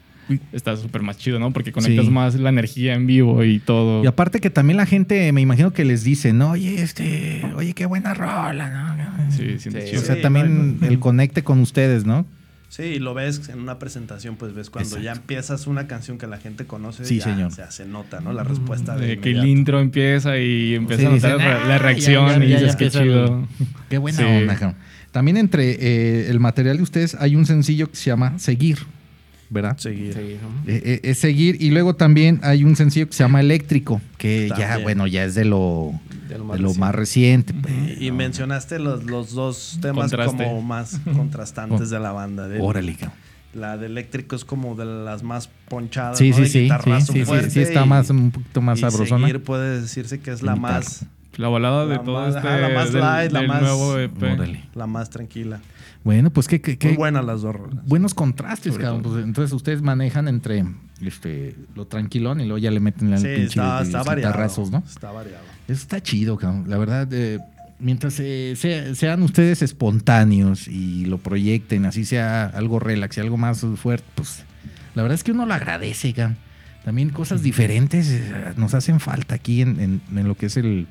[0.52, 1.52] está súper más chido, ¿no?
[1.52, 2.10] Porque conectas Sí.
[2.10, 4.04] más la energía en vivo y todo.
[4.04, 7.72] Y aparte que también la gente, me imagino que les dice, no, oye, este, oye,
[7.72, 9.32] qué buena rola, ¿no?
[9.32, 9.96] Sí, siente Sí.
[9.96, 12.24] O sea, Sí, también el conecte con ustedes, ¿no?
[12.68, 16.26] Sí, y lo ves en una presentación, pues ves cuando ya empiezas una canción que
[16.26, 17.50] la gente conoce, Sí, ya señor.
[17.52, 18.32] se hace nota, ¿no?
[18.34, 21.64] La respuesta de De que el intro empieza y empieza Sí, a notar dicen, la,
[21.64, 23.48] la "Ah, reacción ya, ya, y ya, dices ya qué el- chido.
[23.88, 24.24] Qué buena Sí.
[24.24, 24.76] onda.
[25.12, 28.78] También entre eh, el material de ustedes hay un sencillo que se llama Seguir,
[29.50, 29.76] ¿verdad?
[29.78, 30.16] Seguir.
[30.18, 34.50] Eh, eh, es seguir y luego también hay un sencillo que se llama Eléctrico, que
[34.58, 35.92] ya, bueno, ya es de lo,
[36.28, 36.80] De lo de más lo reciente.
[36.80, 37.54] más reciente.
[37.54, 38.16] pues, Y ¿no?
[38.16, 40.44] mencionaste los, los dos temas Contraste.
[40.44, 42.48] como más contrastantes de la banda.
[42.48, 43.16] De, Órale, cabrón.
[43.54, 46.18] La de eléctrico es como de las más ponchadas.
[46.18, 46.36] Sí, ¿no?
[46.36, 49.26] sí, De sí, sí, sí, sí, está y- más, un poquito más sabrosona.
[49.26, 51.06] Seguir puede decirse que es la más,
[51.38, 53.98] La balada de La todo más- este la más del, light, la del más- nuevo
[53.98, 54.60] E EP.
[54.74, 55.60] La más tranquila.
[56.04, 57.84] Bueno, pues qué, qué, qué Muy buenas las dos rolas.
[57.86, 59.02] buenos contrastes, cabrón.
[59.02, 60.64] Pues, entonces ustedes manejan entre
[61.02, 64.32] este, lo tranquilón y luego ya le meten el Sí, pinche está, está variado.
[64.86, 65.42] Está variado.
[65.66, 66.64] Eso está chido, cabrón.
[66.68, 67.40] La verdad, eh,
[67.78, 73.36] mientras eh, sea- sean ustedes espontáneos y lo proyecten, así sea algo relax y algo
[73.36, 74.44] más fuerte, pues
[74.94, 76.38] la verdad es que uno lo agradece, cabrón.
[76.84, 80.86] También cosas diferentes eh, nos hacen falta aquí en, en- en lo que es el...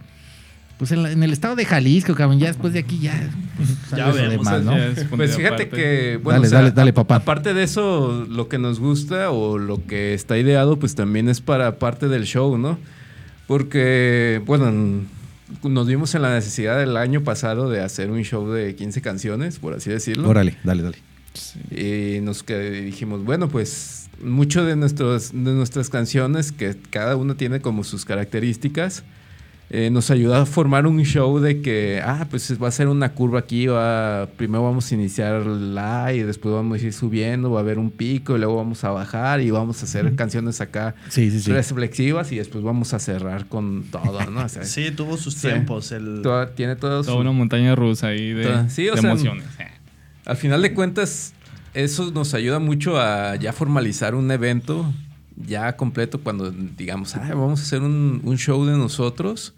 [0.77, 2.37] Pues en, la- en el estado de Jalisco, cabrón.
[2.39, 3.29] Ya después de aquí ya...
[3.57, 4.77] pues, Ya vemos, más, ¿no?
[4.77, 5.69] Ya Pues fíjate aparte.
[5.69, 7.15] que, bueno, Dale, o sea, dale, dale, papá.
[7.15, 11.41] Aparte de eso, lo que nos gusta o lo que está ideado, pues también es
[11.41, 12.77] para parte del show, ¿no?
[13.47, 15.03] Porque, bueno,
[15.63, 19.57] nos vimos en la necesidad del año pasado de hacer un show de 15 canciones,
[19.59, 20.29] por así decirlo.
[20.29, 20.97] Órale, dale, dale.
[21.33, 21.59] Sí.
[22.17, 27.35] Y nos que- dijimos, bueno, pues mucho de, nuestros, de nuestras canciones, que cada una
[27.35, 29.03] tiene como sus características,
[29.69, 33.11] eh, nos ayuda a formar un show de que, ah, pues va a ser una
[33.13, 37.59] curva aquí, va, primero vamos a iniciar la y después vamos a ir subiendo, va
[37.59, 40.95] a haber un pico y luego vamos a bajar y vamos a hacer canciones acá
[41.09, 41.51] Sí, sí, sí.
[41.51, 44.45] reflexivas y después vamos a cerrar con todo, ¿no?
[44.45, 45.47] O sea, Sí, tuvo sus Sí.
[45.49, 45.91] tiempos.
[45.91, 49.01] El, toda- tiene todo su- Toda una montaña rusa ahí de, Toda- sí, o de
[49.01, 49.43] sea, emociones.
[50.25, 51.33] Al final de cuentas,
[51.73, 54.93] eso nos ayuda mucho a ya formalizar un evento
[55.45, 59.53] ya completo cuando digamos, "Ah, vamos a hacer un, un show de nosotros.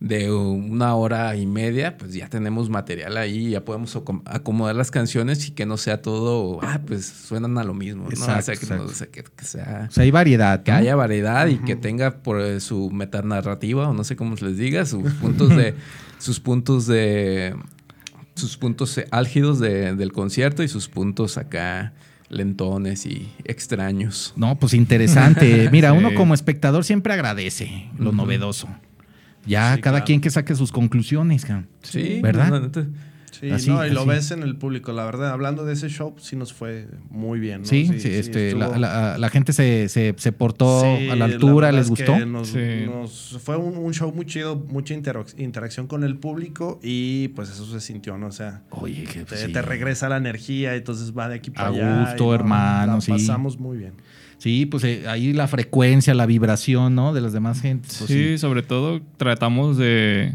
[0.00, 4.92] De una hora y media, pues ya tenemos material ahí, ya podemos acom- acomodar las
[4.92, 8.10] canciones y que no sea todo, ah, pues suenan a lo mismo, ¿no?
[8.10, 10.62] Exacto, o sea, que, no- o sea, que- que sea O sea, hay variedad.
[10.62, 10.76] que ¿no?
[10.78, 14.56] haya variedad y que tenga por eh, su metanarrativa o no sé cómo se les
[14.56, 15.74] diga, sus puntos de
[16.18, 17.56] sus puntos de
[18.34, 21.92] sus puntos álgidos de- del concierto y sus puntos acá
[22.28, 24.32] lentones y extraños.
[24.36, 25.68] No, pues interesante.
[25.72, 25.96] Mira, Sí.
[25.98, 28.68] uno como espectador siempre agradece lo novedoso.
[29.48, 30.04] Ya Sí, cada claro.
[30.06, 31.46] quien que saque sus conclusiones.
[31.82, 32.50] Sí, ¿Verdad?
[32.50, 32.86] la neta.
[33.30, 34.08] Sí, Así, no, y lo así.
[34.08, 35.30] ves en el público, la verdad.
[35.30, 37.60] Hablando de ese show, sí nos fue muy bien.
[37.60, 37.66] ¿no?
[37.68, 41.16] Sí, sí, este, estuvo- la, la- la gente se, se, se portó Sí, a la
[41.16, 42.14] la altura, verdad les es gustó.
[42.16, 42.58] que Nos, Sí.
[42.86, 47.48] nos- fue un, un show muy chido, mucha interac- interacción con el público y pues
[47.50, 48.26] eso se sintió, ¿no?
[48.26, 49.52] O sea, Oye, que te, pues, sí.
[49.52, 52.00] te regresa la energía, entonces va de aquí para A allá.
[52.08, 53.12] gusto, y no, hermano, la sí.
[53.12, 53.92] pasamos muy bien.
[54.38, 57.12] Sí, pues eh, ahí la frecuencia, la vibración, ¿no?
[57.12, 57.96] De las demás gentes.
[57.98, 60.32] pues, sí, sobre todo tratamos de,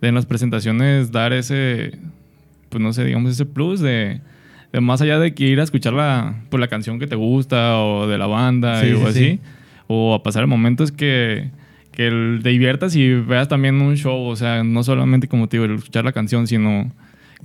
[0.00, 1.92] de en las presentaciones dar ese,
[2.70, 4.20] pues no sé, digamos ese plus de,
[4.72, 7.78] de más allá de que ir a escuchar la, pues, la canción que te gusta
[7.80, 9.40] o de la banda Sí, y- o sí, así, sí.
[9.88, 11.50] o a pasar el momento es que,
[11.92, 15.66] que te diviertas y veas también un show, o sea, no solamente como te digo,
[15.66, 16.90] el escuchar la canción, sino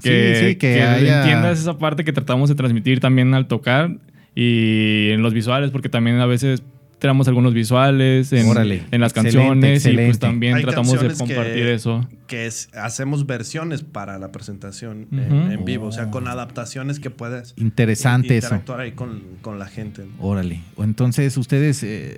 [0.01, 3.47] que, Sí, sí, que que haya- entiendas esa parte que tratamos de transmitir también al
[3.47, 3.97] tocar
[4.35, 6.63] y en los visuales, porque también a veces
[6.99, 8.83] tenemos algunos visuales en, Órale.
[8.91, 10.05] en las Excelente, canciones y excelente.
[10.07, 12.05] pues también Hay tratamos de que- compartir eso.
[12.27, 17.53] Que es- hacemos versiones para la presentación en- vivo, o sea, con adaptaciones que puedes
[17.55, 18.47] Interesante eso.
[18.47, 20.03] interactuar ahí con, con la gente.
[20.05, 20.11] ¿no?
[20.25, 20.59] Órale.
[20.75, 22.17] O entonces ustedes, eh,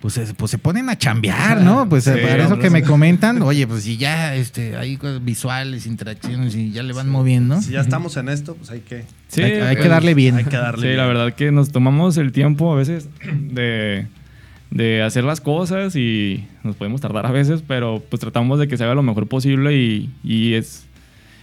[0.00, 1.88] pues, es- pues se ponen a chambear, ¿no?
[1.88, 5.86] Pues Sí, para eso que me comentan, oye, pues si ya este, hay cosas visuales,
[5.86, 9.42] interacciones y ya le van moviendo, Si ya estamos en esto, pues hay que, Sí,
[9.42, 10.36] hay, hay que darle bien.
[10.36, 10.80] hay que darle.
[10.82, 10.98] Sí, bien.
[10.98, 13.08] la verdad que nos tomamos el tiempo a veces
[13.40, 14.06] de,
[14.70, 18.76] de hacer las cosas y nos podemos tardar a veces, pero pues tratamos de que
[18.76, 20.84] se haga lo mejor posible y, y es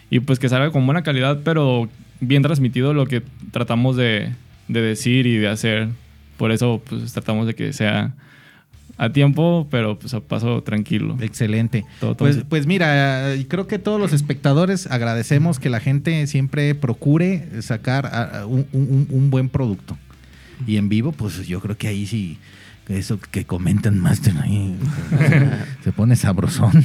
[0.09, 1.89] y pues que salga con buena calidad, pero
[2.21, 4.29] bien transmitido lo que tratamos de,
[4.67, 5.89] de decir y de hacer.
[6.37, 8.13] Por eso pues tratamos de que sea
[8.97, 11.17] a tiempo, pero pues a paso tranquilo.
[11.21, 11.83] Excelente.
[11.99, 12.45] Todo- todo Pues, así.
[12.47, 19.27] pues mira, creo que todos los espectadores agradecemos que la gente siempre procure sacar un
[19.29, 19.97] buen producto.
[20.65, 22.37] Y en vivo, pues yo creo que ahí sí,
[22.87, 24.75] eso que comentan Master ahí
[25.83, 26.83] se pone sabrosón.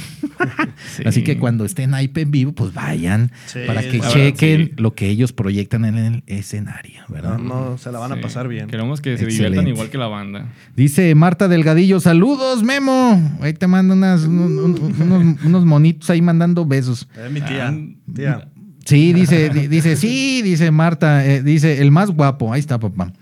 [0.95, 1.03] Sí.
[1.05, 4.73] Así que cuando estén ahí en vivo, pues vayan Sí, para que verdad, chequen sí.
[4.77, 7.37] lo que ellos proyectan en el escenario, ¿verdad?
[7.37, 8.67] No, no, se la van a pasar bien.
[8.67, 9.49] Queremos que se Excelente.
[9.49, 10.47] diviertan igual que la banda.
[10.75, 13.37] Dice Marta Delgadillo, saludos Memo.
[13.41, 17.07] Ahí te mando unas, un- un- unos, unos monitos ahí mandando besos.
[17.15, 17.77] Eh, mi tía, Ah,
[18.15, 18.47] tía.
[18.85, 23.13] Sí, dice, di- dice, sí, dice Marta, eh, dice, el más guapo, ahí está, papá.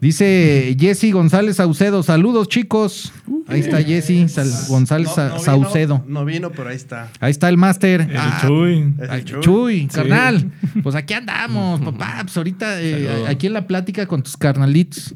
[0.00, 3.12] Dice Jesse González Saucedo, saludos chicos.
[3.46, 4.26] Ahí está Jesse
[4.68, 6.04] González No- no vino, Saucedo.
[6.06, 7.10] No vino, pero ahí está.
[7.20, 8.02] Ahí está el máster.
[8.02, 8.94] El Ah, Chuy.
[9.00, 9.40] Es Ay, el Chuy.
[9.42, 10.50] Chuy, carnal.
[10.82, 12.18] Pues aquí andamos, papá.
[12.22, 15.14] Pues ahorita eh, aquí en la plática con tus carnalitos.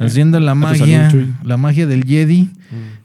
[0.00, 2.50] Haciendo la magia, salud, la magia del Jedi.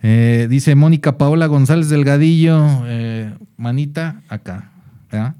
[0.01, 4.69] Eh, dice Mónica Paola González Delgadillo, eh, manita acá.
[5.11, 5.35] ¿verdad?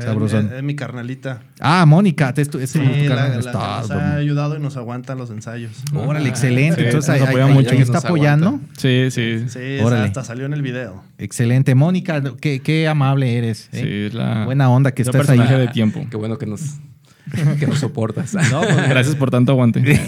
[0.00, 0.46] Sabrosón.
[0.46, 1.40] Es, es mi carnalita.
[1.60, 3.30] Ah, Mónica, te estu- Sí, estu- tu la, carnal.
[3.32, 5.72] la- Está, nos ha ayudado y nos aguanta los ensayos.
[5.94, 6.80] Órale, excelente.
[6.80, 7.70] Sí, Entonces nos ahí, apoya mucho.
[7.72, 8.46] ahí está apoyando.
[8.48, 8.66] aguanta.
[8.78, 9.44] Sí, sí.
[9.48, 10.04] Sí, Órale.
[10.06, 11.02] hasta salió en el video.
[11.18, 11.74] Excelente.
[11.74, 13.68] Mónica, qué, qué amable eres.
[13.72, 13.80] ¿eh?
[13.82, 14.44] Sí, es la.
[14.44, 15.38] Buena onda que es estás ahí.
[15.38, 16.06] de tiempo.
[16.10, 16.60] Qué bueno que nos,
[17.58, 18.34] que nos soportas.
[18.50, 19.82] No, pues, gracias por tanto aguante.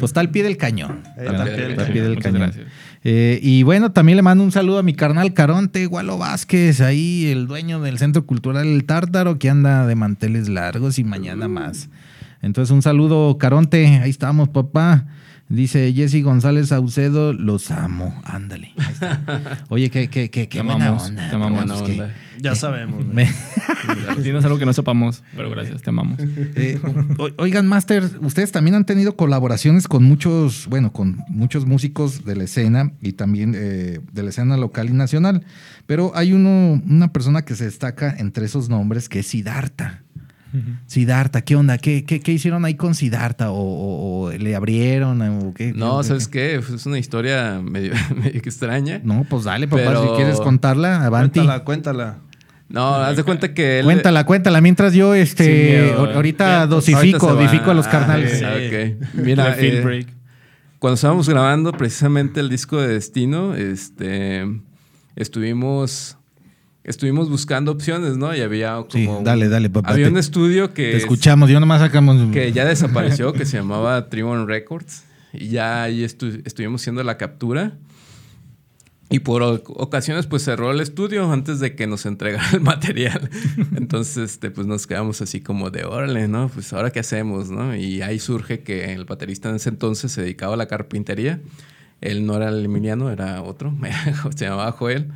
[0.00, 1.02] Pues está al pie del cañón.
[1.16, 1.48] Está al
[1.92, 2.40] pie del cañón.
[2.42, 2.66] gracias.
[3.06, 7.26] Eh, y bueno, también le mando un saludo a mi carnal Caronte, Gualo Vázquez, ahí
[7.26, 11.90] el dueño del Centro Cultural El Tártaro, que anda de manteles largos y mañana más.
[12.40, 15.06] Entonces, un saludo, Caronte, ahí estamos, papá.
[15.54, 18.20] Dice Jesse González Saucedo, los amo.
[18.24, 18.72] Ándale.
[18.76, 19.64] ahí está.
[19.68, 21.28] Oye, qué, qué, qué, qué Te buena amamos, onda.
[21.30, 21.82] te amamos.
[21.82, 22.14] que- onda.
[22.40, 23.04] Ya sabemos.
[23.12, 23.30] me-
[24.22, 26.18] Tienes algo que no sepamos, pero gracias, te amamos.
[26.20, 26.80] Eh,
[27.38, 32.44] oigan, Master, ustedes también han tenido colaboraciones con muchos, bueno, con muchos músicos de la
[32.44, 35.44] escena y también eh, de la escena local y nacional.
[35.86, 39.26] Pero hay uno, una persona que se destaca entre esos nombres que es
[40.86, 41.78] Siddhartha, ¿qué onda?
[41.78, 43.50] ¿Qué, qué, qué hicieron ahí con Siddhartha?
[43.50, 45.20] ¿O, o- o le abrieron?
[45.22, 45.72] ¿O qué?
[45.74, 46.52] No, ¿Qué- ¿sabes qué?
[46.54, 46.60] qué?
[46.60, 49.00] Pues es una historia medio, medio extraña.
[49.02, 51.40] No, pues dale, papá, Pero- si quieres contarla, avanti.
[51.40, 52.18] Cuéntala, cuéntala.
[52.68, 53.84] No, haz de cuenta que él...
[53.84, 55.92] Cuéntala, cuéntala, mientras yo este eh.
[55.92, 57.32] ahorita Ahorita dosifico, va.
[57.34, 58.42] dosifico a los Ah, carnales.
[58.42, 58.66] ah, Sí.
[58.74, 59.14] ok.
[59.24, 60.06] Mira, eh, break.
[60.78, 64.44] cuando estábamos grabando precisamente el disco de Destino, este,
[65.14, 66.16] estuvimos,
[66.84, 68.34] estuvimos buscando opciones, ¿no?
[68.36, 69.18] Y había como...
[69.18, 69.90] Sí, dale, dale, papá.
[69.90, 70.92] Había te- un estudio que...
[70.92, 72.30] Te escuchamos, yo nomás sacamos.
[72.32, 75.04] que ya desapareció, que se llamaba Tribune Records.
[75.32, 77.72] Y ya ahí estu- estuvimos haciendo la captura.
[79.10, 83.28] Y por ocasiones, pues cerró el estudio antes de que nos entregara el material.
[83.76, 86.48] Entonces, este, pues nos quedamos así como de órale, ¿no?
[86.48, 87.76] Pues ahora qué hacemos, ¿no?
[87.76, 91.40] Y ahí surge que el baterista en ese entonces se dedicaba a la carpintería.
[92.00, 93.72] Él no era el Emiliano, era otro.
[94.36, 95.08] se llamaba Joel.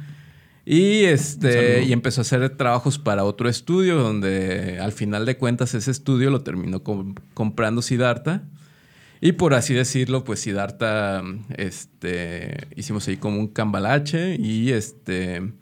[0.70, 5.72] Y, este, y empezó a hacer trabajos para otro estudio, donde al final de cuentas
[5.72, 8.42] ese estudio lo terminó com- comprando Siddhartha.
[9.22, 11.22] Y por así decirlo, pues Siddhartha,
[11.56, 15.54] este, hicimos ahí como un cambalache y este,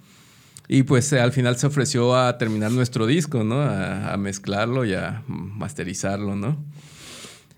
[0.66, 3.61] y pues eh, al final se ofreció a terminar nuestro disco, ¿no?
[3.62, 6.64] A, a mezclarlo y a masterizarlo, ¿no?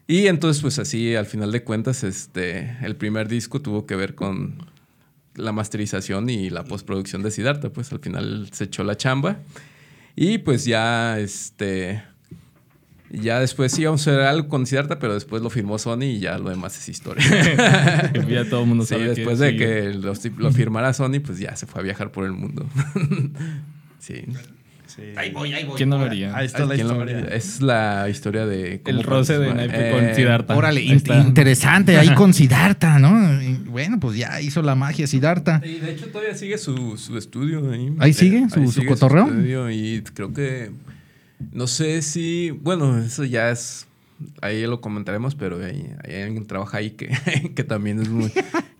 [0.07, 4.15] Y entonces, pues así, al final de cuentas, este, el primer disco tuvo que ver
[4.15, 4.67] con
[5.39, 9.39] la masterización y la postproducción de Siddhartha, pues al final se echó la chamba.
[10.17, 12.03] Y pues ya, este,
[13.11, 16.39] ya después íbamos a hacer algo con Siddhartha, pero después lo firmó Sony y ya
[16.39, 17.25] lo demás es historia.
[18.29, 19.57] Ya todo el mundo sí, sabe que después de sí.
[19.57, 22.67] que lo, lo firmara Sony, pues ya se fue a viajar por el mundo.
[23.99, 24.25] sí.
[24.99, 25.05] Sí.
[25.17, 25.77] Ahí voy, ahí voy.
[25.77, 26.37] ¿Quién no vería?
[26.37, 27.19] Ahí está la ¿Quién lo historia.
[27.33, 28.81] Es la historia de...
[28.83, 29.55] cómo El roce de.
[29.55, 30.57] Naipe con Eh, Siddhartha.
[30.57, 31.19] Órale, Ahí in- está.
[31.19, 33.41] interesante ahí con Siddhartha, ¿no?
[33.43, 35.61] Y bueno, pues ya hizo la magia Siddhartha.
[35.65, 37.95] Y de hecho todavía sigue su, su estudio ahí.
[38.01, 39.71] ¿Ahí sigue Eh, su- su cotorreo?
[39.71, 40.71] y creo que...
[41.53, 42.51] No sé si...
[42.51, 43.87] Bueno, eso ya es...
[44.41, 47.09] Ahí lo comentaremos, pero hay, hay alguien que trabaja ahí que,
[47.55, 48.33] que también es muy...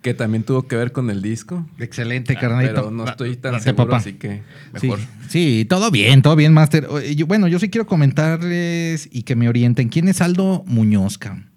[0.03, 1.67] que también tuvo que ver con el disco.
[1.79, 2.75] Excelente, Ah, carnalito.
[2.75, 3.97] Pero no estoy tan Date, seguro, papá.
[3.99, 4.43] así que
[4.81, 5.01] Sí, mejor.
[5.29, 6.89] sí, todo bien, todo bien, Master.
[7.27, 9.89] Bueno, yo sí quiero comentarles y que me orienten.
[9.89, 11.51] ¿Quién es Aldo Muñoz, cabrón?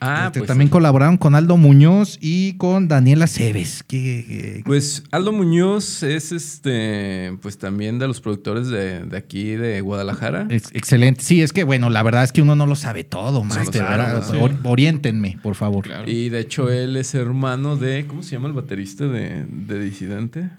[0.00, 3.82] Ah, Este, pues, también colaboraron con Aldo Muñoz y con Daniela Cebes.
[3.82, 9.50] Que, que- Pues Aldo Muñoz es este, pues también de los productores de, de aquí
[9.52, 10.46] de Guadalajara.
[10.50, 11.22] ex- excelente.
[11.22, 13.42] Sí, es que, bueno, la verdad es que uno no lo sabe todo.
[14.40, 15.84] Or- oriéntenme, por favor.
[15.84, 16.08] Claro.
[16.10, 20.50] Y de hecho él es hermano de, ¿cómo se llama el baterista de, de Disidente?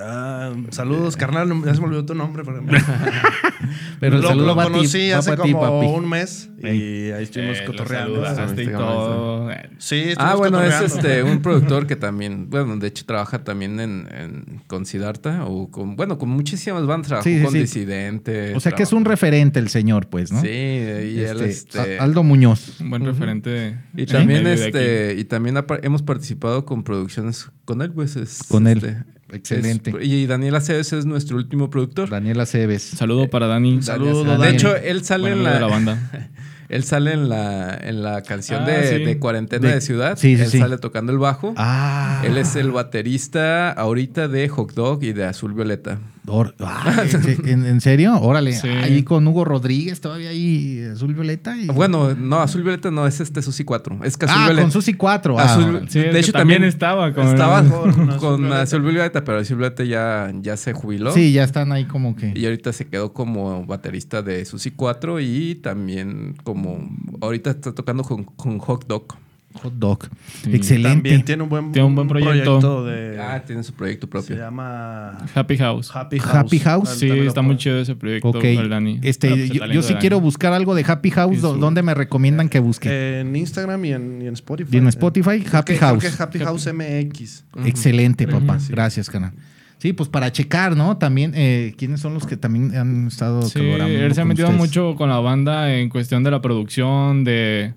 [0.00, 1.48] Ah, saludos, carnal.
[1.64, 2.42] Ya se me olvidó tu nombre.
[2.44, 2.62] Pero,
[4.00, 5.86] Pero el lo, saludo lo va a ti, conocí va hace como papi.
[5.86, 8.22] un mes y ahí estuvimos Eh, cotorreando.
[8.22, 9.48] y Este, todo.
[9.78, 13.78] Sí, estuvimos Ah, bueno, es este un productor que también, bueno, de hecho trabaja también
[13.78, 17.58] en, en- con Siddhartha o con, bueno, con muchísimas bandas, trabajó Sí, sí, con sí.
[17.60, 18.52] Disidente.
[18.56, 20.40] O sea que es un referente el señor, pues, ¿no?
[20.40, 21.98] Sí, y él Este, este...
[21.98, 22.80] A- Aldo Muñoz.
[22.80, 23.78] Un buen referente.
[23.96, 28.78] Y también este y también hemos participado con producciones con él, pues es Con él.
[28.78, 29.90] este, Excelente.
[30.00, 32.08] es- y Daniel Aceves es nuestro último productor.
[32.10, 32.88] Daniela Cebes.
[32.88, 32.96] aquí.
[32.96, 33.82] Saludo para Dani.
[33.82, 34.46] Saludo, de Dani.
[34.56, 35.98] hecho, él sale en la, de la banda.
[36.68, 39.04] él sale en la en la canción Ah, de, sí.
[39.04, 40.16] de cuarentena De- de, ciudad.
[40.16, 40.58] sí, sí, él sí.
[40.58, 41.52] sale tocando el bajo.
[41.56, 42.22] Ah.
[42.24, 45.98] Él es el baterista ahorita de Hot Dog y de Azul Violeta.
[46.26, 47.04] Or- ah,
[47.44, 48.18] ¿en, en serio?
[48.18, 48.52] Órale.
[48.54, 48.68] Sí.
[48.68, 51.56] Ahí con Hugo Rodríguez, todavía ahí Azul Violeta.
[51.56, 54.00] y- Bueno, no, Azul Violeta no, es este Susi 4.
[54.04, 54.62] Es que Azul ah, Violeta.
[54.62, 55.38] con Susi 4.
[55.38, 55.86] Ah, Azul-.
[55.88, 58.62] Sí, de hecho, también también estaba con- Estaba con con, Azul Violeta.
[58.62, 61.12] Azul Violeta, pero Azul Violeta ya, ya se jubiló.
[61.12, 62.32] Sí, ya están ahí como que.
[62.34, 66.88] Y ahorita se quedó como baterista de Susi 4 y también como
[67.20, 69.14] ahorita está tocando con, con Hot Dog.
[69.62, 70.08] Hot dog.
[70.42, 70.50] Sí.
[70.54, 70.96] Excelente.
[71.10, 72.84] También tiene un buen, Tiene un buen proyecto.
[72.84, 74.36] de, Ah, tiene su proyecto se propio.
[74.36, 75.90] llama Happy House.
[75.94, 76.34] Happy House.
[76.34, 76.88] Happy House.
[76.98, 78.44] Sí, está muy chido ese proyecto, Ok.
[78.44, 78.98] el Dani.
[79.02, 81.36] Este, Ah, pues, el yo, yo sí quiero buscar algo de Happy House.
[81.36, 83.20] Y ¿dó- su- ¿Dónde me recomiendan que busque?
[83.20, 84.70] En Instagram y en, y en Spotify.
[84.72, 85.98] Y en Spotify, Happy que- House.
[86.00, 87.44] Creo que Happy House MX.
[87.64, 88.58] Excelente, papá.
[88.60, 88.72] Sí.
[88.72, 89.32] Gracias, canal.
[89.78, 90.96] Sí, pues para checar, ¿no?
[90.96, 94.48] También, eh, ¿quiénes son los que también han estado Sí, colaborando él se ha metido
[94.48, 94.66] ustedes?
[94.66, 97.74] mucho con la banda en cuestión de la producción, de...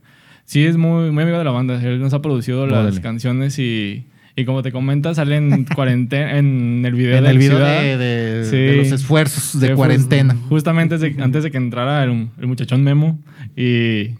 [0.48, 1.80] Sí, es muy, muy amigo de la banda.
[1.84, 4.06] Él nos ha producido las canciones y,
[4.36, 7.98] y como te comenta, sale en cuarentena, en el video En de el video de,
[7.98, 8.56] de- Sí.
[8.56, 10.36] de los esfuerzos de Sí, cuarentena.
[10.36, 13.20] jus- justamente antes de, antes de que entrara el, el muchachón Memo
[13.58, 14.12] y,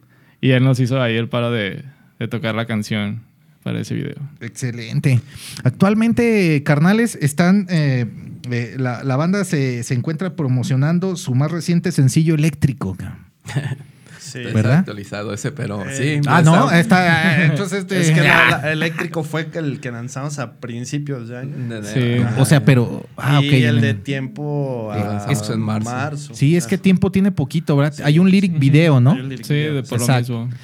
[0.42, 1.84] y él nos hizo ahí el paro de,
[2.20, 3.22] de tocar la canción
[3.64, 4.16] para ese video.
[4.42, 5.22] Excelente.
[5.64, 7.68] Actualmente, carnales, están.
[7.70, 8.06] eh,
[8.52, 12.98] eh, la, la banda se, se encuentra promocionando su más reciente sencillo eléctrico.
[14.32, 14.40] Sí.
[14.40, 14.78] Está ¿Verdad?
[14.80, 16.22] actualizado ese, pero Eh, sí.
[16.28, 17.46] Ah, está- no, está.
[17.46, 18.00] Entonces, este.
[18.02, 21.54] Es que ah, la- eléctrico fue el que lanzamos a principios de año.
[21.84, 22.18] Sí.
[22.24, 22.42] ajá.
[22.42, 23.06] o sea, pero.
[23.18, 23.54] Ah, y ok.
[23.54, 26.34] el de tiempo a lanzamos en marzo.
[26.34, 27.94] Sí, es que tiempo tiene poquito, ¿verdad?
[28.04, 29.16] Hay un lyric video, ¿no?
[29.16, 29.74] Lyric Sí, video.
[29.76, 30.34] de por Exacto.
[30.34, 30.58] lo mismo.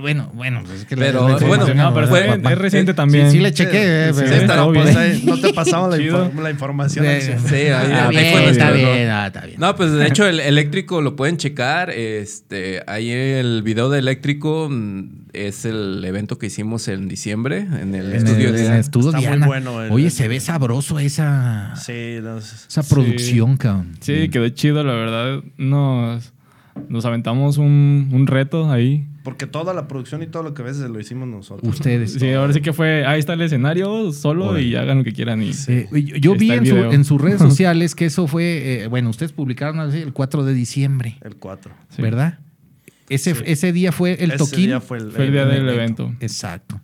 [0.00, 3.30] Bueno, bueno, pues es que Pero, la bueno, es reciente Sí, también.
[3.30, 4.30] Sí, le chequé, eh, Sí, pues,
[4.96, 6.26] ahí no te pasaba la, Chido.
[6.26, 7.04] info- la información.
[7.06, 7.20] Eh.
[7.46, 8.16] Sí, ahí,
[8.48, 9.60] está bien, está bien.
[9.60, 11.90] No, pues de hecho el eléctrico lo pueden checar.
[11.90, 17.94] Este, ahí el video de eléctrico mm, es el evento que hicimos en diciembre en
[17.94, 20.98] el En estudio el, de el estudio Está muy bueno el- Oye, se ve sabroso
[20.98, 22.94] esa, Sí, los- esa Sí.
[22.94, 23.92] producción, cabrón.
[24.00, 25.42] Sí, quedó chido, la verdad.
[25.56, 26.32] Nos,
[26.88, 29.06] nos aventamos un, un reto ahí.
[29.24, 31.68] Porque toda la producción y todo lo que ves lo hicimos nosotros.
[31.74, 32.14] Ustedes.
[32.14, 35.42] Sí, ahora sí que fue, ahí está el escenario solo y hagan lo que quieran.
[35.42, 35.86] Y, Eh,
[36.18, 39.80] yo vi en, su- en sus redes sociales que eso fue, eh, bueno, ustedes publicaron
[39.80, 41.74] así el 4 de diciembre, El 4.
[41.90, 42.00] Sí.
[42.00, 42.38] ¿verdad?
[43.08, 43.42] Ese, Sí.
[43.46, 44.66] ese día fue el Ese toquín.
[44.66, 46.14] día fue el, Fue el día del evento.
[46.20, 46.80] Exacto.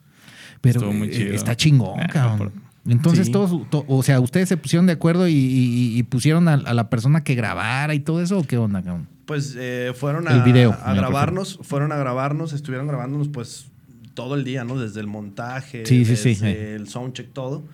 [0.60, 1.34] Pero Estuvo muy eh, chido.
[1.34, 2.38] está chingón, Ah, cabrón.
[2.38, 3.32] por- Entonces Sí.
[3.32, 6.74] todos, to- o sea, ustedes se pusieron de acuerdo y, y- y pusieron a, a
[6.74, 9.08] la persona que grabara y todo eso, ¿o qué onda, cabrón?
[9.24, 13.66] Pues eh, fueron El a, video, a me grabarnos, fueron a grabarnos, estuvieron grabándonos pues
[14.12, 14.78] todo el día, ¿no?
[14.78, 16.28] Desde el montaje, Sí, sí, sí.
[16.30, 17.64] desde el soundcheck, todo.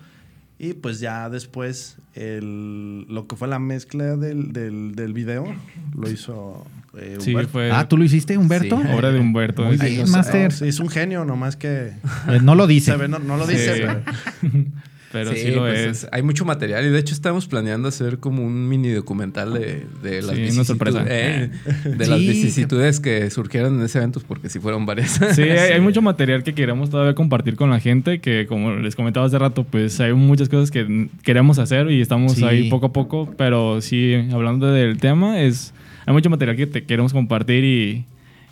[0.57, 5.45] Y pues ya después el, lo que fue la mezcla del, del, del video
[5.93, 6.65] lo hizo
[6.97, 7.51] eh, Sí, Humberto.
[7.51, 8.81] fue Ah, ¿tú lo hiciste, Humberto?
[8.81, 8.87] Sí.
[8.93, 9.63] obra de Humberto.
[9.63, 10.51] Muy bien, Master.
[10.51, 11.93] sí, es un genio, nomás que
[12.29, 12.95] Eh, no lo dice.
[12.97, 13.81] ve, no, no lo dice, Sí.
[13.81, 14.01] pero
[15.13, 16.07] Pero sí, lo pues, es.
[16.13, 20.21] Hay mucho material y de hecho estamos planeando hacer como un mini documental de, de
[20.21, 21.49] las Sí, una vicisitudes, eh,
[21.83, 25.19] de Sí, las que- vicisitudes que surgieron en ese evento porque sí fueron varias.
[25.35, 28.95] Sí, hay, hay mucho material que queremos todavía compartir con la gente, que como les
[28.95, 32.45] comentaba hace rato, pues hay muchas cosas que queremos hacer y estamos Sí.
[32.45, 35.73] ahí poco a poco, pero sí, hablando del tema, es
[36.05, 38.05] hay mucho material que te queremos compartir y,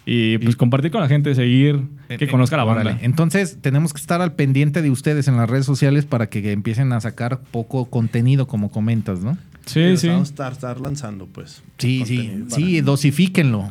[0.05, 2.81] y pues compartir con la gente, seguir, que conozca la banda.
[2.81, 3.05] Eh, Órale.
[3.05, 6.91] Entonces, tenemos que estar al pendiente de ustedes en las redes sociales para que empiecen
[6.93, 9.37] a sacar poco contenido, como comentas, ¿no?
[9.65, 10.07] Sí, sí.
[10.07, 11.61] vamos a estar, estar lanzando pues.
[11.77, 13.69] Sí, sí, para- sí, dosifíquenlo,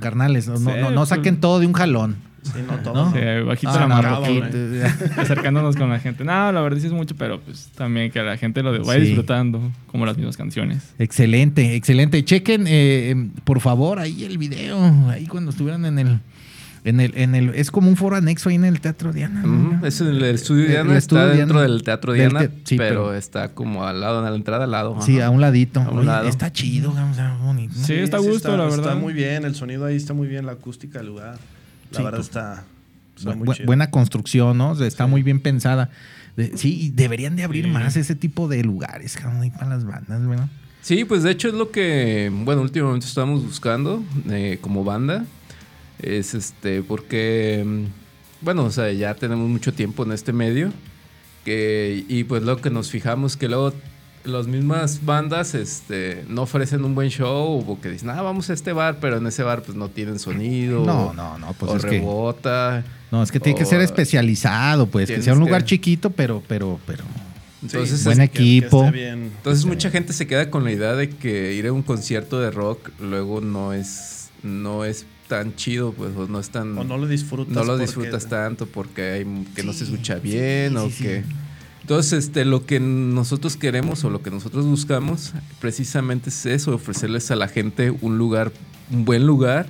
[0.00, 0.46] carnales.
[0.46, 2.16] No, no, Sí, no, no saquen pues- todo de un jalón.
[2.44, 2.94] Sí, no todo.
[2.94, 3.04] ¿no?
[3.10, 3.12] ¿no?
[3.12, 4.20] Sí, bajito Ah, la no, mano,
[5.16, 6.24] acercándonos con la gente.
[6.24, 9.06] No, la verdad sí es mucho, pero pues también que la gente lo vaya Sí.
[9.06, 10.94] disfrutando, como las mismas canciones.
[10.98, 12.24] Excelente, excelente.
[12.24, 14.78] Chequen, eh, em, por favor, ahí el video,
[15.10, 16.20] ahí cuando estuvieran en el,
[16.84, 19.80] en el, en el, es como un foro anexo ahí en el Teatro Diana.
[19.84, 21.72] Es el, el estudio El- Diana, el está estudio dentro Diana.
[21.72, 24.64] del Teatro Del Diana, te- sí, pero, pero- está como al lado, en la entrada
[24.64, 25.00] al lado.
[25.00, 25.28] Sí, ajá.
[25.28, 25.80] a un ladito.
[25.80, 26.28] A un Oye, lado.
[26.28, 27.74] Está chido, o sea, bonito.
[27.74, 28.80] Sí, está a gusto, la verdad.
[28.80, 31.38] Está muy bien, el sonido ahí está muy bien, la acústica del lugar.
[31.94, 32.64] La Sí, verdad pues, está,
[33.16, 33.66] está Bu- muy bu- chido.
[33.66, 34.70] buena construcción, ¿no?
[34.70, 35.90] O sea, Está muy bien pensada.
[36.36, 37.70] De- sí, y deberían de abrir Sí.
[37.70, 40.48] más ese tipo de lugares, cabrón, ahí para las bandas, ¿verdad?
[40.82, 45.24] Sí, pues de hecho es lo que, bueno, últimamente estamos buscando eh, como banda.
[46.00, 50.72] Es este, porque, mm, bueno, o sea, ya tenemos mucho tiempo en este medio.
[51.44, 53.72] Que, y pues lo que nos fijamos que luego
[54.24, 58.54] las mismas bandas este, no ofrecen un buen show o que dicen, ah, vamos a
[58.54, 60.84] este bar, pero en ese bar pues no tienen sonido.
[60.84, 62.84] No, no, no, pues o es que- rebota.
[63.12, 66.42] No, es que tiene que ser especializado, pues, que sea un lugar que- chiquito, pero,
[66.48, 67.04] pero, pero.
[67.62, 68.90] Entonces, buen que- que equipo.
[68.90, 69.30] bien.
[69.36, 72.50] Entonces mucha gente se queda con la idea de que ir a un concierto de
[72.50, 76.98] rock luego no es no es tan chido, pues o no es tan O no
[76.98, 77.54] lo disfrutas.
[77.54, 80.76] no lo porque- disfrutas tanto porque hay que no se Sí, escucha sí, bien sí,
[80.76, 81.02] o sí.
[81.02, 81.24] que
[81.84, 87.30] entonces este lo que nosotros queremos o lo que nosotros buscamos precisamente es eso, ofrecerles
[87.30, 88.52] a la gente un lugar
[88.90, 89.66] un buen lugar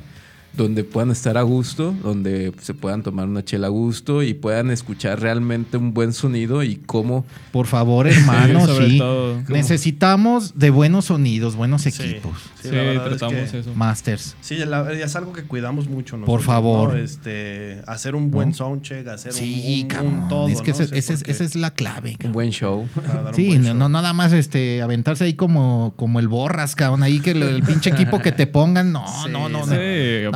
[0.57, 4.71] donde puedan estar a gusto, donde se puedan tomar una chela a gusto y puedan
[4.71, 8.99] escuchar realmente un buen sonido y cómo Por favor, hermano, sobre sí.
[8.99, 9.43] todo.
[9.49, 12.33] Necesitamos de buenos sonidos, buenos Sí, equipos.
[12.63, 13.75] sí, Sí, la verdad es tratamos que- eso.
[13.75, 14.37] Masters.
[14.41, 16.17] Sí, la- es algo que cuidamos mucho.
[16.25, 16.93] Por favor.
[16.95, 16.99] ¿no?
[16.99, 18.55] Este, hacer un buen ¿No?
[18.55, 20.49] soundcheck, hacer un- Sí, un, un todo.
[20.49, 20.75] es que ¿no?
[20.75, 22.87] ese- O sea, ese es- porque- esa es la clave, un buen show.
[23.35, 23.77] Sí, buen no, show.
[23.77, 27.03] no nada más este aventarse ahí como, como el borras, cabrón.
[27.03, 28.93] Ahí que el, el pinche equipo que te pongan.
[28.93, 29.73] No, Sí, no, no, no.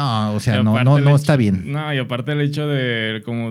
[0.09, 1.71] No, o sea, no, no, no hecho- está bien.
[1.73, 3.51] No, y aparte el hecho de, como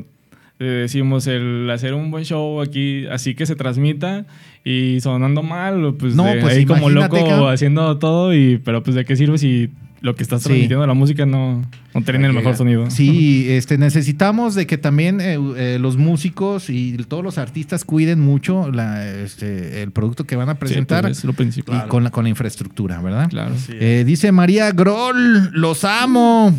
[0.59, 4.25] eh, decimos, el hacer un buen show aquí, así que se transmita
[4.63, 8.95] y sonando mal, pues, No, de pues, ahí como loco haciendo todo, y pero pues
[8.95, 9.69] de qué sirve si
[10.01, 10.49] lo que estás Sí.
[10.49, 12.89] transmitiendo la música no, no tiene el mejor sonido.
[12.91, 18.19] Sí, este, necesitamos de que también eh, eh, los músicos y todos los artistas cuiden
[18.19, 21.83] mucho la, este, el producto que van a Sí, presentar pues, es lo principal.
[21.85, 23.29] y con, la, con la infraestructura, ¿verdad?
[23.29, 23.55] Claro.
[23.57, 23.73] Sí.
[23.79, 26.53] Eh, dice María Grol, los amo.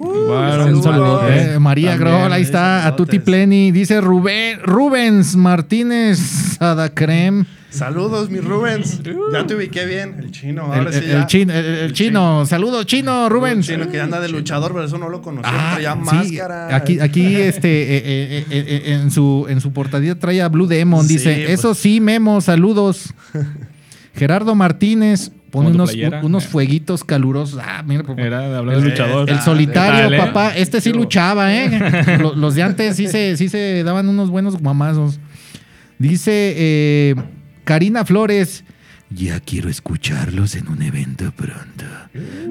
[0.00, 1.28] Igual, un saludo.
[1.28, 2.96] Eh, María También, Grol, ahí está, a.
[2.96, 3.70] Tutti Pleni.
[3.70, 7.44] Dice Rubén, Rubens Martínez Adacrem.
[7.74, 9.00] Saludos, mi Rubens.
[9.32, 10.14] Ya te ubiqué bien.
[10.18, 11.18] El chino, El, ahora sí el- ya.
[11.20, 12.46] el chino, el- el chino.
[12.46, 13.68] saludos, chino, Rubens.
[13.68, 15.50] El chino que anda de luchador, pero eso no lo conocía.
[15.52, 16.76] Ah, traía sí, máscara.
[16.76, 18.02] Aquí, aquí este, eh,
[18.38, 21.06] eh, eh, en, su, en su portadilla trae a Blue Demon.
[21.06, 21.50] Sí, Dice, pues.
[21.58, 23.12] eso sí, Memo, saludos.
[24.14, 26.20] Gerardo Martínez pone unos, playera.
[26.22, 27.60] unos fueguitos calurosos.
[27.60, 29.28] Ah, mira, por- Era de hablar El- de luchador.
[29.28, 30.18] el Ah, solitario, dale.
[30.18, 30.56] papá.
[30.56, 32.18] Este sí luchaba, ¿eh?
[32.20, 35.18] Los, los de antes sí se, sí se daban unos buenos guamazos.
[35.98, 37.14] Dice eh,
[37.64, 38.64] Karina Flores.
[39.10, 41.84] Ya quiero escucharlos en un evento pronto.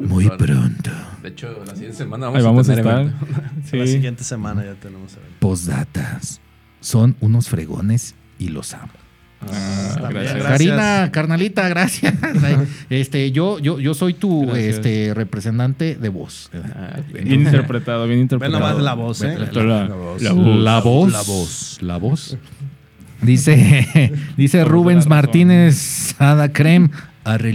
[0.02, 0.92] Muy pronto.
[1.22, 3.02] De hecho, la siguiente semana vamos, Ahí vamos a tener estar.
[3.02, 3.76] evento.
[3.78, 5.14] La siguiente semana ya tenemos.
[5.14, 5.36] evento.
[5.40, 6.40] Postdatas.
[6.80, 8.92] Son unos fregones y los amo.
[9.52, 10.42] Ah, Gracias.
[10.44, 12.14] Karina, carnalita, gracias.
[12.90, 14.76] Este, yo, yo, yo soy tu Gracias.
[14.76, 16.50] este, representante de voz.
[16.54, 18.60] Ah, Bien interpretado, bien interpretado.
[18.60, 19.36] nomás la voz, ¿eh?
[19.38, 20.22] La, la- la voz.
[20.22, 21.12] La voz.
[21.12, 21.78] La voz.
[21.82, 22.38] La voz.
[23.24, 25.08] Dice, dice Rubens.
[25.08, 26.90] Martínez Ada Crem.
[27.24, 27.54] Arre.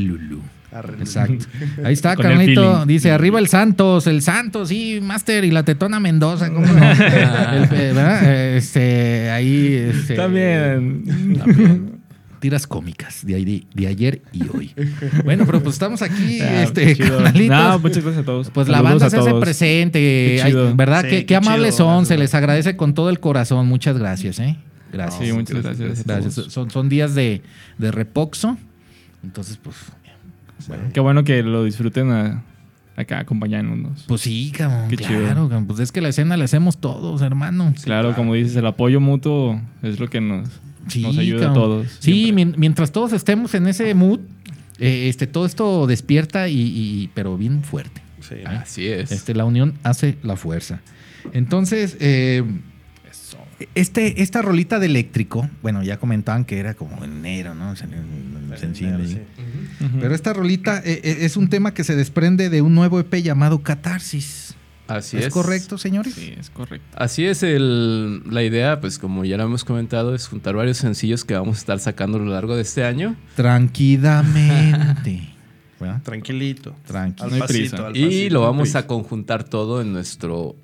[1.00, 1.46] Exacto.
[1.84, 2.84] Ahí está, Carlito.
[2.86, 6.72] Dice, arriba el Santos, el Santos, sí, Master, y la Tetona Mendoza, ¿cómo no?
[6.92, 8.54] Eh, ¿verdad?
[8.56, 9.74] Este, ahí.
[9.74, 11.98] Este, También.
[12.40, 14.72] Tiras cómicas de, ahí- de ayer y hoy.
[15.24, 17.16] Bueno, pero pues estamos aquí, Ah, este, qué chido.
[17.16, 17.58] carnalitos.
[17.58, 18.50] No, muchas gracias a todos.
[18.50, 20.76] Pues la banda se hace presente, Qué ay, chido.
[20.76, 21.02] ¿verdad?
[21.02, 22.08] Sí, qué, qué qué amables chido, son, gracias.
[22.08, 23.66] se les agradece con todo el corazón.
[23.66, 24.56] Muchas gracias, ¿eh?
[24.93, 25.26] Gracias.
[25.28, 26.34] Sí, muchas gracias.
[26.53, 27.43] Son, son días de,
[27.78, 28.57] de reposo.
[29.22, 29.76] Entonces, pues,
[30.93, 32.43] Qué bueno que lo disfruten a-
[32.97, 34.05] acá acompañándonos.
[34.09, 34.89] pues sí, cabrón.
[34.89, 35.28] Qué claro, chido.
[35.49, 37.72] cabrón, Pues es que la escena la hacemos todos, hermano.
[37.84, 40.49] claro, como dices, el apoyo mutuo es lo que nos,
[40.89, 41.86] Sí, nos ayuda a todos.
[42.01, 42.59] Sí, siempre.
[42.59, 44.20] mientras todos estemos en ese mood,
[44.80, 48.03] eh, este, todo esto despierta y, y- pero bien fuerte.
[48.20, 48.36] Sí.
[48.45, 49.12] Así es.
[49.12, 50.80] Este, la unión hace la fuerza.
[51.32, 52.43] Entonces, eh,
[53.74, 57.74] este, esta rolita de eléctrico, bueno, ya comentaban que era como en enero, ¿no?
[57.74, 59.06] Sen- sensible.
[59.09, 59.18] Sí.
[60.00, 63.14] Pero esta rolita eh, eh, es un tema que se desprende de un nuevo EP
[63.22, 64.54] llamado Catarsis.
[64.86, 65.32] Así ¿Es, es.
[65.34, 66.14] correcto, señores?
[66.14, 66.86] Sí, es correcto.
[66.96, 71.26] Así es, el, la idea, pues como ya lo hemos comentado, es juntar varios sencillos
[71.26, 73.14] que vamos a estar sacando a lo largo de este año.
[73.36, 75.28] Tranquilamente.
[75.80, 76.02] ¿Verdad?
[76.02, 76.74] Tranquilito.
[76.86, 77.22] Tranqui.
[77.22, 78.34] Al pasito, al Y pasito.
[78.34, 80.56] lo vamos a conjuntar todo en nuestro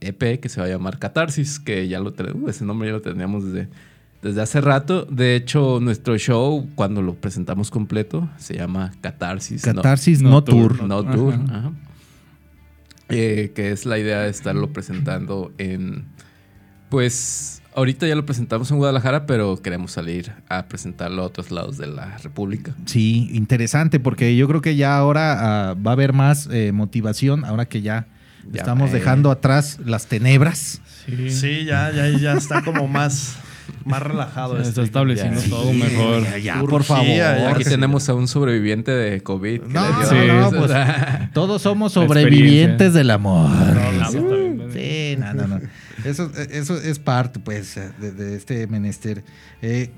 [0.00, 3.02] EP que se va a llamar Catarsis, que ya lo tenemos, ese nombre ya lo
[3.02, 3.68] teníamos desde,
[4.22, 5.04] desde hace rato.
[5.04, 9.66] De hecho, nuestro show, cuando lo presentamos completo, se llama Catarsis.
[9.66, 9.74] ¿no?
[9.74, 10.76] Catarsis no, no tour.
[10.76, 10.88] tour.
[10.88, 11.12] No Ajá.
[11.12, 11.34] Tour.
[11.34, 11.72] ajá.
[13.08, 16.04] Eh, que es la idea de estarlo presentando en.
[16.88, 21.76] Pues ahorita ya lo presentamos en Guadalajara, pero queremos salir a presentarlo a otros lados
[21.78, 22.74] de la República.
[22.86, 27.44] Sí, interesante, porque yo creo que ya ahora ah, va a haber más eh, motivación,
[27.44, 28.06] ahora que ya,
[28.52, 30.80] Ya, estamos dejando atrás las tenebras.
[31.06, 31.30] Sí.
[31.30, 33.36] Sí, ya, ya, ya está como más,
[33.84, 34.54] más relajado.
[34.56, 34.70] Se esto.
[34.70, 35.48] está estableciendo Ya.
[35.48, 36.22] todo Sí, mejor.
[36.24, 37.06] Ya, ya, Urgía, por favor.
[37.54, 39.62] Aquí tenemos a un sobreviviente de COVID.
[39.62, 40.70] No, Sí, no, pues,
[41.32, 43.50] todos somos sobrevivientes del amor.
[44.72, 45.60] Sí, no, no, no.
[46.04, 49.24] Eso, eso es parte, pues, de, de este menester.
[49.62, 49.90] Eh,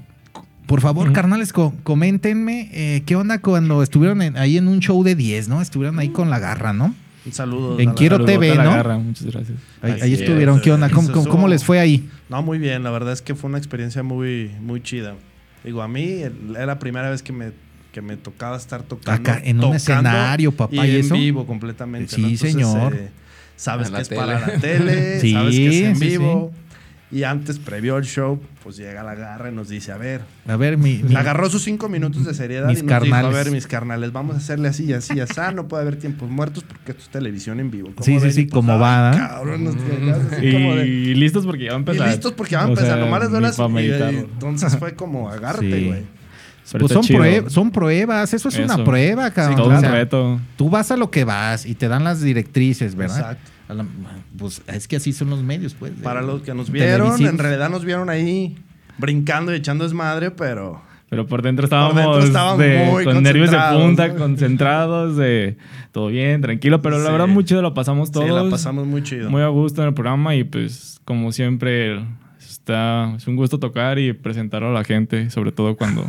[0.66, 5.02] por favor, carnales, co- coméntenme eh, qué onda cuando estuvieron en- ahí en un show
[5.02, 5.60] de 10, ¿no?
[5.62, 6.94] Estuvieron ahí con la garra, ¿no?
[7.26, 7.78] Un saludo.
[7.80, 8.70] En Quiero TV, ¿no?
[8.70, 9.58] garra, muchas gracias.
[9.82, 10.88] Ahí, ahí es, estuvieron, ¿qué onda?
[10.88, 12.08] ¿Cómo, cómo- cómo les fue ahí?
[12.28, 12.82] No, muy bien.
[12.82, 15.14] La verdad es que fue una experiencia muy, muy chida.
[15.64, 16.22] Digo, a mí
[16.54, 17.50] era la primera vez que me,
[17.92, 19.30] que me tocaba estar tocando.
[19.30, 21.14] Acá, en un tocando escenario, papá, y, ¿y en eso?
[21.14, 22.14] vivo completamente.
[22.14, 22.28] Sí, ¿no?
[22.28, 22.94] Entonces, señor.
[22.94, 23.08] eh,
[23.56, 24.20] sabes En que es tele.
[24.20, 26.52] para la tele, Sí, sabes que es en sí, vivo.
[27.10, 30.56] Y antes, previo al show, pues llega la garra y nos dice, a ver, A
[30.56, 30.98] ver, mi...
[31.02, 33.44] mi- agarró sus cinco minutos de seriedad Mis y nos dijo, a carnales.
[33.44, 35.40] ver, mis carnales, vamos a hacerle así, así, así.
[35.54, 37.88] no puede haber tiempos muertos porque esto es televisión en vivo.
[37.94, 39.16] ¿Cómo Sí, sí, sí, Y pues, como va, ¿eh?
[39.16, 42.08] Cabrón, nos quedamos así Y como de- listos porque ya va a y empezar.
[42.08, 44.18] listos porque van a O empezar, sea, nomás les y- meditarlo.
[44.18, 45.86] y entonces fue como agárrate, Sí.
[45.86, 46.02] güey.
[46.70, 49.56] Pero pues son, son pruebas, eso es una prueba, cabrón.
[49.56, 50.38] Todo O un sea, reto.
[50.56, 53.16] Tú vas a lo que vas y te dan las directrices, ¿verdad?
[53.32, 53.50] Exacto.
[53.68, 53.86] A la-
[54.38, 55.92] pues es que así son los medios, pues.
[56.02, 58.56] Para los que nos vieron, en realidad nos vieron ahí
[58.98, 63.50] brincando y echando desmadre, pero Pero por dentro estábamos, dentro estábamos de- muy con nervios
[63.50, 65.56] de punta, concentrados, de
[65.92, 66.82] todo bien, tranquilo.
[66.82, 67.12] Pero la Sí.
[67.12, 68.26] verdad, muy chido lo pasamos todos.
[68.26, 69.30] sí, la pasamos muy chido.
[69.30, 72.04] Muy a gusto en el programa y pues como siempre
[72.40, 76.06] está, es un gusto tocar y presentarlo a la gente, sobre todo cuando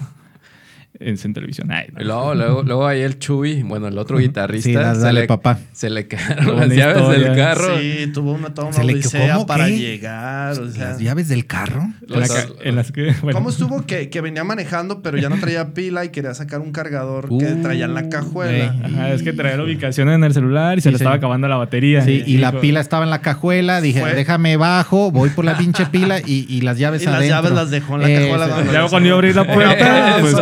[1.00, 1.72] es en televisión.
[1.72, 2.02] Ay, no.
[2.02, 5.22] Y luego, luego, luego ahí el Chuy, bueno, el otro guitarrista, Sí, dale, se, dale,
[5.22, 5.58] le, papá.
[5.72, 7.28] se le quedaron las una llaves historia.
[7.30, 7.80] del carro.
[7.80, 9.00] Sí, tuvo una, toda una Se le-
[9.48, 9.78] para ¿Qué?
[9.78, 10.60] llegar.
[10.60, 11.82] O sea, Las llaves del carro.
[11.82, 15.18] en, la Los- ca- en las que, bueno, ¿Cómo estuvo que, que venía manejando, pero
[15.18, 18.76] ya no traía pila y quería sacar un cargador que Uh, traía en la cajuela?
[18.84, 21.48] Ajá, es que traía la ubicación en el celular y se Sí, le estaba acabando
[21.48, 22.02] la batería.
[22.04, 23.80] Sí, y la pila estaba en la cajuela.
[23.82, 27.26] Dije, Fue- déjame bajo, voy por la pinche pila y, y las llaves Y las
[27.26, 28.64] llaves las dejó en la Eh, cajuela.
[28.74, 30.34] Ya las- cuando iba a abrir la puerta, pues,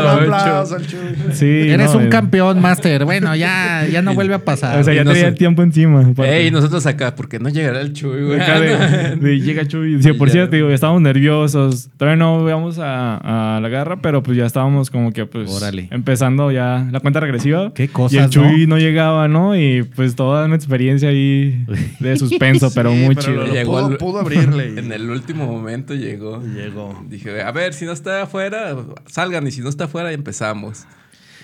[0.56, 1.00] al Chuy.
[1.34, 3.06] Sí, Eres no, un eh, campeón, Master.
[3.06, 4.80] Bueno, ya, ya no vuelve a pasar.
[4.80, 6.12] O sea, ya Y no tenía sé- el tiempo encima.
[6.24, 8.40] Ey, nosotros acá, porque no llegará el Chuy, güey.
[8.42, 10.02] Acá de, de llega Chuy.
[10.02, 10.34] Sí, por Ya.
[10.34, 11.90] cierto, digo, estábamos nerviosos.
[11.98, 15.88] Todavía no veamos a, a la garra, pero pues ya estábamos como que pues Órale.
[15.92, 17.74] empezando ya la cuenta regresiva.
[17.74, 18.78] Qué Y cosas, el Chuy ¿no?
[18.78, 19.56] llegaba, ¿no?
[19.56, 21.66] Y pues toda una experiencia ahí
[22.00, 23.38] de suspenso, pero muy pero chido.
[23.42, 24.74] lo- lo Llegó pudo, al- pudo abrirle.
[24.76, 26.42] y- En el último momento llegó.
[26.44, 27.04] Llegó.
[27.10, 28.76] Dije, a ver, si no está afuera,
[29.08, 29.46] salgan.
[29.48, 30.37] Y si no está afuera, empezamos.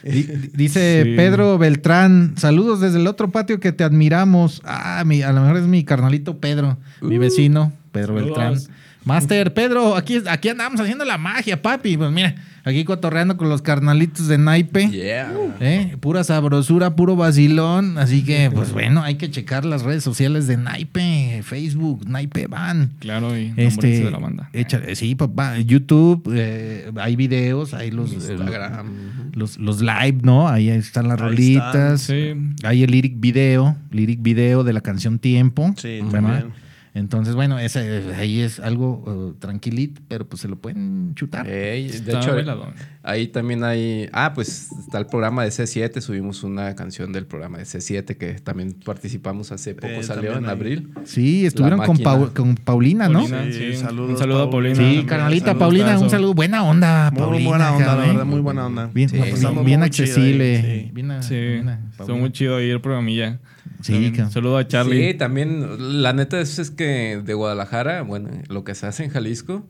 [0.03, 0.23] Di-
[0.53, 1.13] Dice Sí.
[1.15, 4.61] Pedro Beltrán, saludos desde el otro patio que te admiramos.
[4.65, 8.37] Ah, mi, a lo mejor es mi carnalito Pedro, mi vecino, Pedro Saludos.
[8.37, 8.77] Beltrán.
[9.05, 11.97] Master, Pedro, aquí, aquí andamos haciendo la magia, papi.
[11.97, 12.35] Pues mira,
[12.65, 14.87] Aquí cotorreando con los carnalitos de naipe.
[14.89, 15.33] Yeah.
[15.59, 15.97] ¿eh?
[15.99, 17.97] Pura sabrosura, puro vacilón.
[17.97, 22.91] Así que, pues bueno, hay que checar las redes sociales de Naipe, Facebook, Naipe Van.
[22.99, 24.49] Claro, y Este, de la banda.
[24.53, 25.59] échale- sí, papá.
[25.59, 28.87] YouTube, eh, hay videos, hay los, Instagram.
[29.33, 30.47] los, los live, ¿no?
[30.47, 32.01] Ahí están las Ahí rolitas.
[32.01, 32.33] Sí.
[32.63, 35.73] Hay el lyric video, lyric video de la canción Tiempo.
[35.77, 36.11] Sí, ¿verdad?
[36.11, 36.62] también.
[36.95, 41.47] Entonces, bueno, ese, ahí es algo eh, tranquilito, pero pues se lo pueden chutar.
[41.47, 42.67] De Está hecho, bailado.
[43.01, 44.07] ahí también hay.
[44.13, 46.01] Ah, pues está el programa de C7.
[46.01, 49.87] Subimos una canción del programa de C7 que también participamos hace poco.
[49.87, 50.93] Eh, salió también en abril.
[51.03, 51.97] Sí, estuvieron con.
[51.97, 53.21] Pau- con Paulina, ¿no?
[53.21, 53.75] Paulina, Sí, sí.
[53.77, 54.75] saludos, un saludo a Paulina.
[54.75, 56.33] Sí, carnalita Saludos, Paulina, un saludo.
[56.35, 57.49] Buena onda, Muy Paulina.
[57.49, 58.89] buena onda, la verdad, muy buena onda.
[58.93, 60.57] Bien, Sí, bien- muy accesible.
[60.57, 60.91] ahí, sí.
[60.93, 62.19] Bien, Sí, buena, estuvo Paulina.
[62.21, 63.39] muy chido ahí el programilla.
[63.83, 64.13] Sí.
[64.29, 65.11] Saludo a Charlie.
[65.11, 66.01] Sí, también.
[66.01, 69.65] La neta es, es que de Guadalajara, bueno, lo que se hace en Jalisco.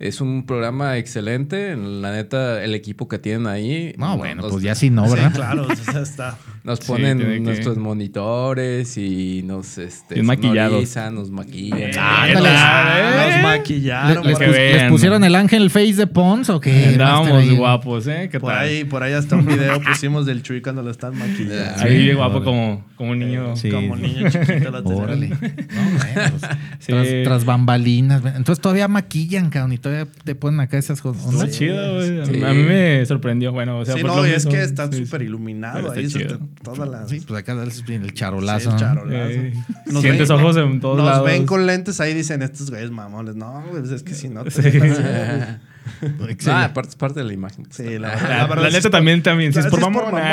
[0.00, 1.76] Es un programa excelente.
[1.76, 3.94] La neta, el equipo que tienen ahí.
[3.96, 5.28] No, bueno, nos- pues ya sí no, ¿verdad?
[5.30, 6.36] Sí, claro, o sea, está.
[6.64, 10.96] Nos Sí, ponen que- nuestros monitores y nos este, maquillados.
[11.12, 11.96] nos maquillan.
[11.98, 12.48] Ándale.
[12.50, 13.42] Ah, Nos ¿Eh?
[13.42, 14.26] maquillaron.
[14.26, 14.90] ¿Les, pus- ahí.
[14.90, 16.86] pusieron el ángel face de Pons o qué?
[16.88, 17.56] Andábamos ahí?
[17.56, 18.28] guapos, ¿eh?
[18.32, 18.64] ¿Qué Por tal?
[18.64, 21.82] ahí, por ahí hasta un video pusimos del Chuy cuando lo están maquillando.
[21.82, 22.44] Ahí Sí, guapo órale.
[22.44, 23.56] como, como un niño.
[23.56, 23.70] Sí.
[23.70, 24.70] Como niño chiquito.
[24.84, 25.28] Órale.
[25.28, 26.86] No, bueno, pues, Sí.
[26.92, 28.22] tras, tras bambalinas.
[28.24, 31.32] Entonces todavía maquillan, cabrón, todavía te ponen acá esas cosas.
[31.32, 32.26] Está chido, güey.
[32.26, 32.42] Sí.
[32.42, 33.52] A mí me sorprendió.
[33.52, 34.50] Bueno, o sea, sí, por no, lo y es mismo.
[34.52, 35.04] que está Sí, sí.
[35.04, 36.24] súper iluminado Pero está ahí.
[36.26, 37.08] te- todas las.
[37.10, 37.82] Sí, pues acá el sí,
[38.14, 38.70] charolazo.
[38.70, 39.30] el charolazo.
[39.30, 39.52] Eh,
[39.86, 41.26] Nos sientes ven- ojos en todos Nos lados.
[41.26, 43.36] ven con lentes ahí dicen estos güeyes mamones.
[43.36, 44.50] No, güey, pues es que si no te
[46.38, 46.50] Sí.
[46.50, 47.66] Ah, aparte es parte de la imagen.
[47.70, 49.52] Sí, la, La, la la verdad neta también, también.
[49.52, 50.20] Si Ah, es por sí es por mamón.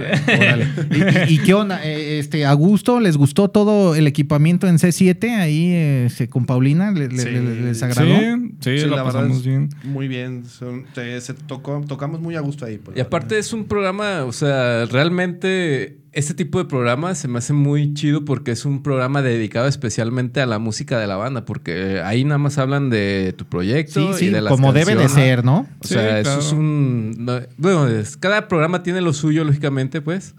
[1.28, 1.80] ¿Y, qué onda?
[1.84, 5.72] Eh, Este, ¿A gusto les gustó todo el equipamiento en C7 ahí
[6.06, 6.90] este, con Paulina?
[6.90, 7.28] ¿Le- Sí.
[7.30, 8.14] le- ¿Les Sí, agradó?
[8.60, 9.68] sí, Sí, la, pasamos es- bien.
[9.84, 10.44] Muy bien.
[10.46, 12.78] son- te- se tocó, tocamos muy a gusto ahí.
[12.78, 17.38] pues, Y aparte es un programa, o sea, realmente este tipo de programa se me
[17.38, 21.44] hace muy chido porque es un programa dedicado especialmente a la música de la banda,
[21.44, 24.92] porque ahí nada más hablan de tu proyecto Sí, y sí, de las como debe
[24.94, 25.24] de canciones.
[25.28, 25.66] ser, ¿no?
[25.80, 26.58] O sea, Sí, eso es claro.
[26.60, 27.14] un...
[27.24, 30.34] no, bueno, es- cada programa tiene lo suyo, lógicamente, pues.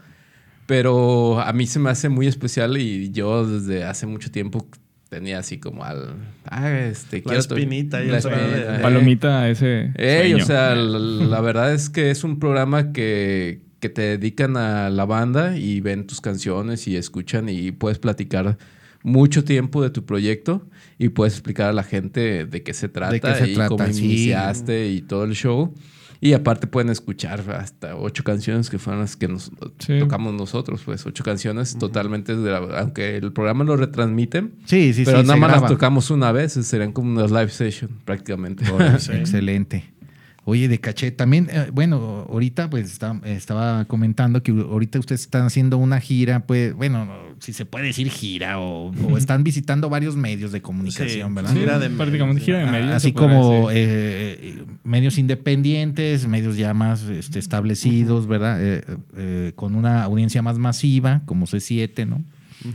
[0.68, 4.66] Pero a mí se me hace muy especial y yo desde hace mucho tiempo
[5.10, 6.14] tenía así como al...
[6.46, 7.22] Ah, este...
[7.26, 8.80] La espinita ahí la espinita, eh.
[8.82, 9.92] Palomita ese.
[9.96, 10.46] Ey, o sueño.
[10.46, 15.04] sea, la, la verdad es que es un programa que, que te dedican a la
[15.06, 18.58] banda y ven tus canciones y escuchan y puedes platicar
[19.04, 20.66] mucho tiempo de tu proyecto
[21.00, 23.86] y puedes explicar a la gente de qué se trata qué se y trata, cómo
[23.92, 24.06] sí.
[24.06, 25.74] iniciaste y todo el show.
[26.24, 29.98] Y aparte pueden escuchar hasta ocho canciones que fueron las que nos Sí.
[29.98, 35.22] tocamos nosotros, pues ocho canciones totalmente, gra- aunque el programa lo retransmiten, Sí, sí, pero
[35.22, 35.28] sí.
[35.28, 38.64] nada más las tocamos una vez, serían como unas live session prácticamente.
[39.14, 39.91] Excelente.
[40.44, 45.44] Oye, de caché, también, eh, bueno, ahorita pues está- estaba comentando que ahorita ustedes están
[45.46, 50.16] haciendo una gira, pues, bueno, si se puede decir gira o, o están visitando varios
[50.16, 51.54] medios de comunicación, Sí, ¿verdad?
[51.54, 52.92] Gira de prácticamente medios, gira de medios.
[52.96, 58.58] Así como eh, medios independientes, medios ya más este, establecidos, ¿verdad?
[58.62, 58.84] Eh,
[59.18, 62.24] eh, con una audiencia más masiva, como C7, ¿no?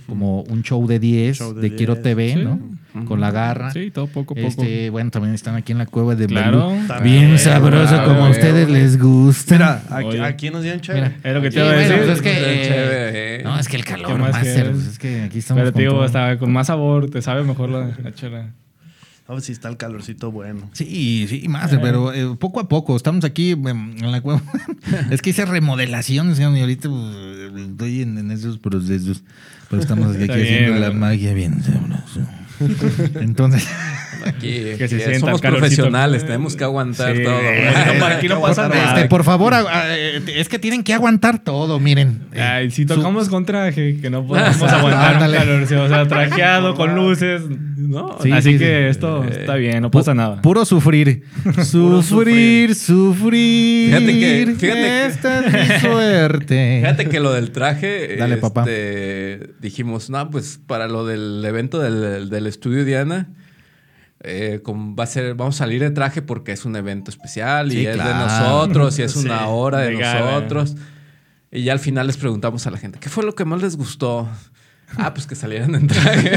[0.06, 2.44] Como un show de 10 Show de de, Quiero 10, TV, sí.
[2.44, 3.04] ¿no?
[3.04, 3.70] Con la garra.
[3.72, 4.48] Sí, todo poco a poco.
[4.48, 6.72] Este, bueno, también están aquí en la cueva de Claro.
[7.02, 9.82] Bien sabroso como a ustedes les gusta.
[9.88, 11.08] Mira, aquí, nos dieron chévere.
[11.08, 11.20] Mira.
[11.22, 12.04] Es lo que te iba a bueno, decir.
[12.04, 13.40] pues es que, Está eh, eh.
[13.44, 15.90] No, es que el calor, ¿Qué más pues es que aquí estamos Pero con tío,
[15.90, 16.04] todo.
[16.04, 18.52] está con más sabor, te sabe mejor la, la chela.
[19.28, 20.70] No, si está el calorcito bueno.
[20.72, 22.94] Sí, sí, Master, pero eh, poco a poco.
[22.94, 24.40] Estamos aquí em, en la cueva.
[25.10, 29.24] es que hice remodelaciones, y ahorita pues, estoy en, en esos procesos.
[29.70, 31.62] Pero estamos aquí haciendo bien, la magia bien.
[33.20, 33.66] Entonces,
[34.26, 35.58] Aquí, Que se somos calorcito.
[35.58, 37.34] profesionales, tenemos que aguantar Sí, todo.
[37.98, 38.94] no, aquí no pasa nada.
[38.94, 39.54] este, por favor,
[39.88, 42.22] eh, es que tienen que aguantar todo, miren.
[42.38, 45.36] Ay, si su- tocamos con traje, que no podemos aguantar un Ándale.
[45.38, 47.42] calor, o sea, trajeado con luces,
[47.76, 48.16] ¿no?
[48.22, 48.90] Sí, Así sí, que sí.
[48.90, 50.42] esto Eh, está bien, no pasa nada.
[50.42, 51.22] Puro sufrir.
[51.64, 53.86] sufrir, sufrir.
[53.94, 56.78] Fíjate que- fíjate que- Esta es mi suerte.
[56.82, 58.62] Fíjate que lo del traje, Dale, papá.
[58.62, 63.28] este, dijimos, no, pues para lo del evento del, del estudio Diana,
[64.26, 67.86] eh, va a ser, vamos a salir de traje porque es un evento especial y
[67.86, 70.74] es de nosotros y es Sí, una hora de nosotros.
[71.52, 73.76] Y ya al final les preguntamos a la gente, ¿qué fue lo que más les
[73.76, 74.28] gustó?
[74.98, 76.30] Ah, pues que salieran en traje.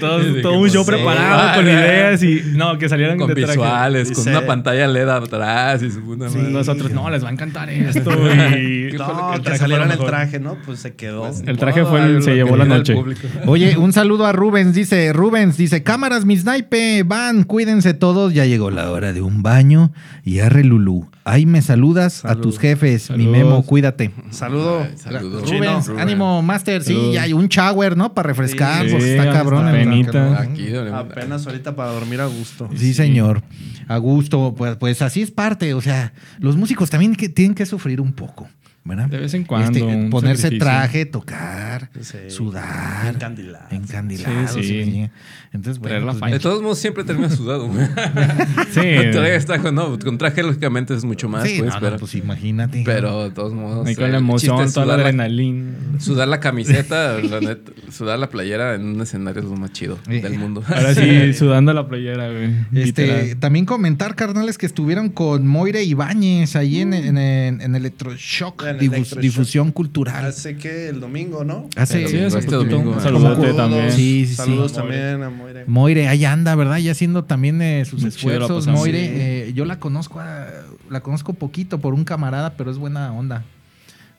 [0.00, 1.56] todo, todo un pues, show sí, preparado vale.
[1.56, 2.42] con ideas y.
[2.56, 3.52] No, que salieran Con de traje.
[3.52, 6.50] visuales, con una pantalla LED atrás y su puta madre.
[6.50, 8.10] Nosotros, no, les va a encantar esto.
[8.58, 10.06] Y ¿Qué fue lo No, que- salieran mejor.
[10.08, 10.56] traje, ¿no?
[10.64, 11.22] Pues se quedó.
[11.28, 12.94] Pues, El traje fue el- se llevó la el noche.
[13.46, 18.44] Oye, un saludo a Rubens, dice, Rubens, dice, cámaras, mi snipe, van, cuídense todos, ya
[18.46, 19.92] llegó la hora de un baño
[20.24, 21.08] y arre Lulú.
[21.24, 23.26] Ahí me saludas a tus jefes, mi.
[23.26, 24.10] Memo, cuídate.
[24.30, 24.80] Saludo.
[24.82, 25.44] Ay, saludos.
[25.44, 25.58] Chino.
[25.64, 28.14] Rubens, ánimo, Master, sí, ya hay un shower, ¿no?
[28.14, 29.70] Para refrescar, Sí, pues sí, está cabrón.
[29.72, 30.40] penita.
[30.40, 32.68] Aquí, Apenas ahorita para dormir a gusto.
[32.76, 33.42] Sí, señor.
[33.86, 35.74] A gusto, pues, pues así es parte.
[35.74, 38.48] O sea, los músicos también que, tienen que sufrir un poco,
[38.88, 39.08] ¿verdad?
[39.08, 40.66] De vez en cuando, un ponerse sacrificio.
[40.66, 42.16] traje, tocar, Sí.
[42.28, 43.66] sudar, Encandilado.
[43.70, 44.52] encandilados.
[44.52, 44.84] Sí, sí.
[44.84, 45.10] sí.
[45.52, 47.68] Entonces, Traer bueno, la pues, De todos modos, siempre termina sudado.
[47.68, 47.86] güey.
[48.72, 48.80] Sí.
[48.96, 51.80] Con traje está con- no, con traje lógicamente es mucho más, sí, pues, no, no,
[51.80, 52.82] pero, pues imagínate.
[52.84, 53.88] pero de todos modos.
[53.94, 55.72] Con eh, la emoción, toda la sudar adrenalina.
[55.98, 59.98] Sudar la camiseta, la neta, sudar la playera en un escenario es lo más chido
[60.08, 60.62] Eh, del mundo.
[60.66, 62.50] Ahora sí, sudando la playera, güey.
[62.74, 63.36] Este, literal.
[63.38, 68.77] también comentar, carnales, que estuvieron con Moire Ibáñez ahí en, en, en- en Electroshock, En
[68.78, 70.24] difusión cultural.
[70.24, 71.68] Hace que el domingo, ¿no?
[71.76, 73.00] Hace, Sí, hace este domingo.
[73.00, 73.56] Saludos.
[73.56, 73.90] también.
[73.92, 74.34] Sí, sí, sí.
[74.34, 75.64] Saludos también a Moire.
[75.66, 76.78] Moire, ahí anda, ¿verdad?
[76.78, 78.66] Ya haciendo también eh, sus Muy esfuerzos.
[78.66, 79.12] Moire, Sí.
[79.14, 80.46] eh, yo la conozco, a-
[80.90, 83.44] la conozco poquito por un camarada, pero es buena onda.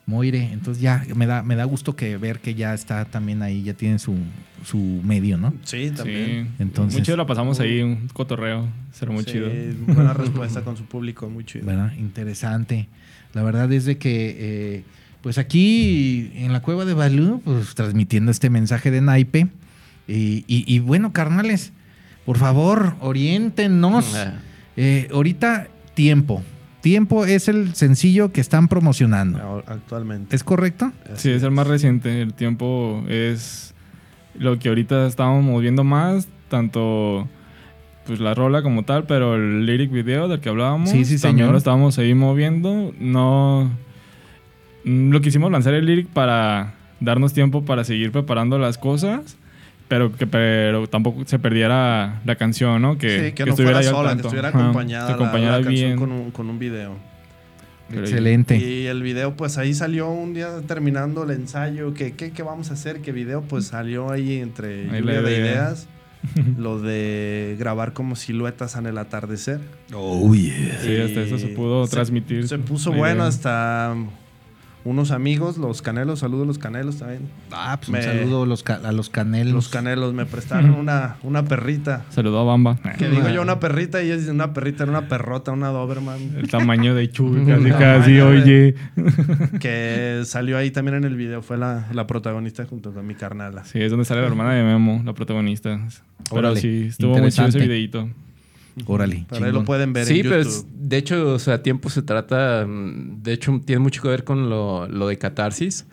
[0.06, 3.62] Moire, entonces ya me da, me da gusto que ver que ya está también ahí,
[3.62, 4.16] ya tiene su,
[4.64, 5.54] su medio, ¿no?
[5.62, 6.46] Sí, también.
[6.46, 6.62] Sí.
[6.62, 8.66] Entonces- Muy chido la pasamos ahí, un cotorreo.
[8.92, 9.48] Será muy Sí, chido.
[9.86, 11.64] Buena respuesta con su público, muy chido.
[11.64, 11.92] ¿Verdad?
[11.96, 12.88] Interesante.
[13.34, 14.84] La verdad es de que, eh,
[15.22, 19.48] pues aquí en la cueva de Balú, pues transmitiendo este mensaje de naipe.
[20.08, 21.72] Y, y- y bueno, carnales,
[22.26, 24.14] por favor, oriéntenos.
[24.16, 24.34] Ah.
[24.76, 26.42] Eh, ahorita, tiempo.
[26.80, 29.62] Tiempo es el sencillo que están promocionando.
[29.66, 30.34] Actualmente.
[30.34, 30.92] ¿Es correcto?
[31.14, 32.22] Sí, es el más reciente.
[32.22, 33.74] El tiempo es
[34.34, 37.28] lo que ahorita estamos moviendo más, tanto
[38.10, 41.38] pues la rola como tal, pero el lyric video del que hablábamos, Sí, sí, también
[41.44, 41.52] señor.
[41.52, 42.92] lo estábamos ahí moviendo.
[42.98, 43.70] No
[44.84, 49.36] mm, lo quisimos lanzar el lyric para darnos tiempo para seguir preparando las cosas,
[49.86, 52.98] pero que pero tampoco se perdiera la canción, ¿no?
[52.98, 54.28] Que, sí, que, no fuera ahí al sola, que tanto.
[54.28, 55.98] estuviera Ajá, acompañada, la- acompañara la, canción bien.
[55.98, 56.96] con un, con un video.
[57.88, 58.56] Pero- Excelente.
[58.56, 61.94] Y el video, pues ahí salió un día terminando el ensayo.
[61.94, 63.00] que ¿Qué, qué vamos a hacer?
[63.02, 63.42] ¿Qué video?
[63.42, 65.46] Pues salió ahí entre Ahí lluvia la de idea.
[65.52, 65.88] ideas.
[66.58, 69.60] lo de grabar como siluetas en el atardecer.
[69.94, 70.78] Oh, yeah.
[70.82, 73.26] Sí, hasta eso se pudo se- transmitir Se puso bueno idea.
[73.28, 73.94] hasta
[74.82, 77.22] unos amigos, los canelos, saludos a los canelos también.
[77.52, 79.52] Ah, pues Me- un saludo a los, a los canelos.
[79.52, 82.04] Los canelos me prestaron una, una perrita.
[82.08, 82.78] Saludó a Bamba.
[82.98, 86.36] Que digo yo una perrita y es una perrita, era una perrota, una Doberman.
[86.38, 88.74] El tamaño de Chuy, casi, casi, oye.
[89.60, 93.64] que salió ahí también en el video, fue la, la protagonista junto con mi carnala.
[93.64, 95.78] Sí, es donde sale la hermana de Memo, la protagonista.
[96.30, 98.08] Pero Órale, sí, estuvo muy chido ese videito.
[98.86, 99.24] Órale.
[99.28, 99.54] Pero ahí chingón.
[99.54, 103.22] lo pueden ver Sí, en pero es- de hecho, o sea, tiempo se trata, mm,
[103.22, 105.86] de hecho, tiene mucho que ver con lo, lo de catarsis,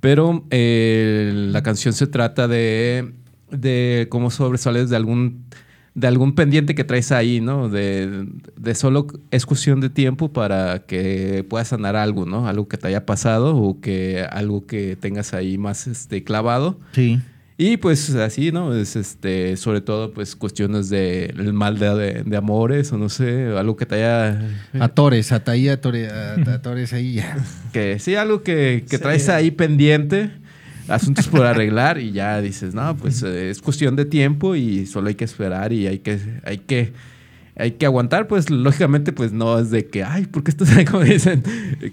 [0.00, 3.12] pero eh, la canción se trata de,
[3.50, 5.44] de cómo sobresales de algún,
[5.94, 7.68] de algún pendiente que traes ahí, ¿no?
[7.68, 12.46] De, de solo es cuestión de tiempo para que puedas sanar algo, ¿no?
[12.48, 16.78] Algo que te haya pasado o que algo que tengas ahí más este, clavado.
[16.92, 17.18] Sí.
[17.62, 18.74] Y pues así, ¿no?
[18.74, 23.10] Es este, sobre todo, pues cuestiones de el mal de, de- de amores o no
[23.10, 24.40] sé, algo que te haya.
[24.80, 27.36] Atores, ataí, atore, at- atores ahí ya.
[27.74, 29.02] Que sí, algo que, que Sí.
[29.02, 30.30] traes ahí pendiente,
[30.88, 35.08] asuntos por arreglar y ya dices, no, pues eh, es cuestión de tiempo y solo
[35.08, 36.94] hay que esperar y hay que, hay que,
[37.60, 38.26] hay que aguantar.
[38.26, 41.42] Pues lógicamente, pues no es de que, ay, ¿por qué estás, como dicen,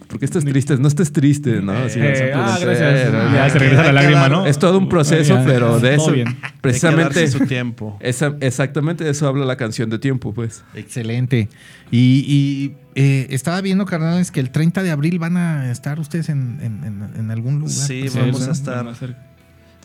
[0.07, 0.77] ¿por qué estás triste?
[0.77, 1.73] No estés triste, ¿no?
[1.85, 3.11] Eh, Sino Eh, ah, gracias.
[3.13, 3.33] ¿no?
[3.33, 4.45] Ya se regresa la lágrima, dar- ¿no?
[4.47, 6.27] Es todo un proceso, Ya, pero de eso, bien.
[6.29, 7.27] Hay que precisamente...
[7.27, 7.97] su tiempo.
[8.01, 10.63] Esa- exactamente de eso habla la canción de tiempo, pues.
[10.73, 11.49] Excelente.
[11.91, 16.29] Y, y, eh, estaba viendo, carnales, que el 30 de abril van a estar ustedes
[16.29, 17.71] en, en- en- en algún lugar.
[17.73, 19.26] Sí, Pues, vamos sí, a estar.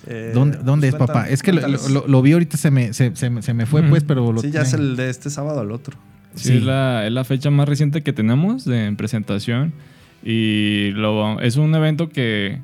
[0.06, 1.20] Eh, ¿Dónde, dónde es, pues, papá?
[1.24, 1.90] cuéntame- Es que lo, cuéntales.
[1.90, 4.40] lo- lo vi ahorita, se me, se, se me- se me fue, pues, pero lo
[4.40, 5.96] Sí, ya es el de este sábado al otro.
[6.34, 6.56] Sí, Sí.
[6.56, 9.72] Es, la, es la fecha más reciente que tenemos de en presentación.
[10.24, 12.58] Y lo, es un evento que,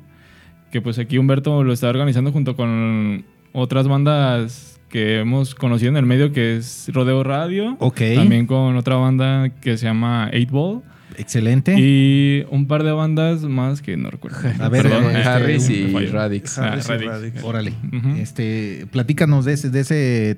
[0.71, 5.97] que pues aquí Humberto lo está organizando junto con otras bandas que hemos conocido en
[5.97, 7.75] el medio, que es Rodeo Radio.
[7.79, 8.01] Ok.
[8.15, 10.81] También con otra banda que se llama 8 Ball.
[11.19, 11.75] Excelente.
[11.77, 14.37] Y un par de bandas más que no recuerdo.
[14.59, 16.05] A ver, Perdón, eh, este, Harris me y.
[16.07, 16.57] Radix.
[16.57, 17.43] Ah, Harris y Radix.
[17.43, 17.73] Órale.
[18.17, 20.37] Este, platícanos de ese, de ese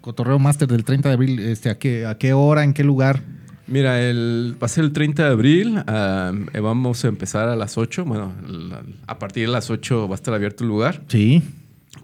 [0.00, 1.38] cotorreo máster del 30 de abril.
[1.40, 3.22] Este, ¿a qué, a qué hora, en qué lugar?
[3.66, 5.82] Mira, el, va a ser el 30 de abril.
[5.86, 8.04] ah, eh, vamos a empezar a las 8.
[8.04, 11.02] Bueno, la- a partir de las 8 va a estar abierto el lugar.
[11.08, 11.42] Sí.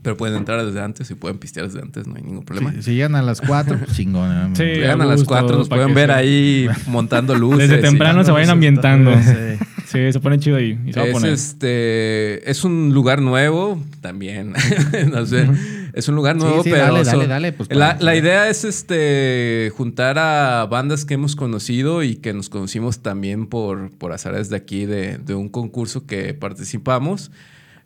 [0.05, 2.73] Pero pueden entrar desde antes y pueden pistear desde antes, no hay ningún problema.
[2.75, 4.55] Si, si llegan a las 4, pues chingón.
[4.55, 4.63] Sí.
[4.63, 7.71] Llegan a a las gusto, 4, nos pueden ver ahí montando luces.
[7.71, 9.13] Desde temprano se vayan ambientando.
[9.23, 9.65] Sí.
[9.87, 10.79] Sí, se pone chido ahí.
[10.87, 11.33] Y se va a Es, poner.
[11.33, 14.53] este, es un lugar nuevo también.
[15.13, 15.49] no sé.
[15.95, 16.85] Es un lugar nuevo, sí, pero.
[16.93, 22.03] dale, dale, dale, pues, la, la idea es este juntar a bandas que hemos conocido
[22.03, 26.35] y que nos conocimos también por, por azares de aquí, de, de un concurso que
[26.35, 27.31] participamos.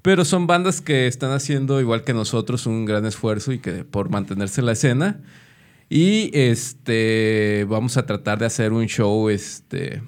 [0.09, 4.09] Pero son bandas que están haciendo, igual que nosotros, un gran esfuerzo y que por
[4.09, 5.21] mantenerse en la escena.
[5.91, 10.01] Y este vamos a tratar de hacer un show, este,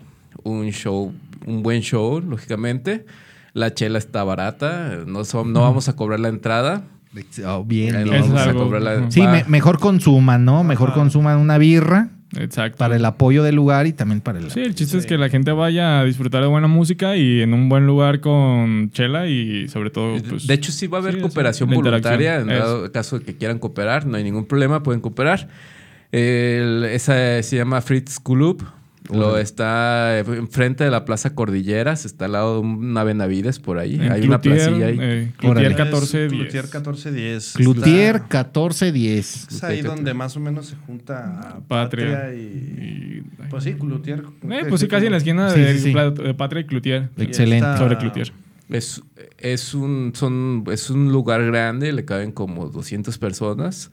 [0.43, 1.13] un show,
[1.45, 3.05] un buen show, lógicamente.
[3.53, 6.85] La chela está barata, no, son- no vamos a cobrar la entrada.
[7.47, 8.25] Oh, bien, Eh, no bien.
[8.25, 9.11] Es vamos a cobrar la.
[9.11, 10.65] Sí, me- mejor consuman, ¿no?
[10.65, 12.09] Mejor consuman una birra
[12.39, 12.79] Exacto.
[12.79, 14.51] para el apoyo del lugar y también para el...
[14.51, 17.55] Sí, el chiste es que la gente vaya a disfrutar de buena música y en
[17.55, 20.47] un buen lugar con chela y sobre todo, pues...
[20.47, 22.37] de hecho, sí va a haber sí, cooperación voluntaria.
[22.37, 25.49] En dado caso de que quieran cooperar, no hay ningún problema, pueden cooperar.
[26.13, 28.65] El- esa se llama Fritz Club.
[29.13, 33.95] Lo está enfrente de la Plaza Cordilleras, está al lado de una Benavides por ahí.
[33.97, 34.99] en hay una Cloutier, placilla ahí.
[35.01, 35.33] eh.
[35.39, 36.49] Cloutier 14 Es 10.
[36.69, 37.55] Cloutier 1410.
[37.57, 39.49] Cloutier Está- 1410.
[39.51, 42.13] Es ahí donde más o menos se junta Patria.
[42.13, 42.41] Patria, y...
[42.41, 44.23] Y- Pues sí, Cloutier.
[44.51, 46.23] Eh, pues sí, casi en la esquina Sí, de, sí, sí.
[46.23, 47.09] de Patria y Cloutier.
[47.17, 47.57] Excelente.
[47.67, 48.33] está- Sobre Cloutier.
[48.69, 49.03] Es,
[49.39, 53.91] es, un, son, es un lugar grande, le caben como 200 personas.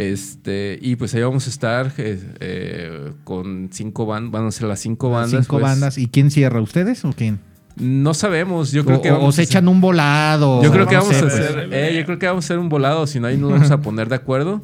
[0.00, 4.68] Este, y pues ahí vamos a estar eh, eh, con cinco bandas, van a ser
[4.68, 5.30] las cinco bandas.
[5.30, 5.96] Cinco pues, bandas.
[5.96, 6.60] ¿Y quién cierra?
[6.60, 7.38] ¿Ustedes o quién?
[7.76, 10.62] No sabemos, yo creo o, que vamos o se a hacer- echan un volado.
[10.62, 11.32] Yo creo que vamos a pues.
[11.32, 13.70] hacer, eh, yo creo que vamos a hacer un volado, si no ahí nos vamos
[13.70, 14.60] a poner de acuerdo.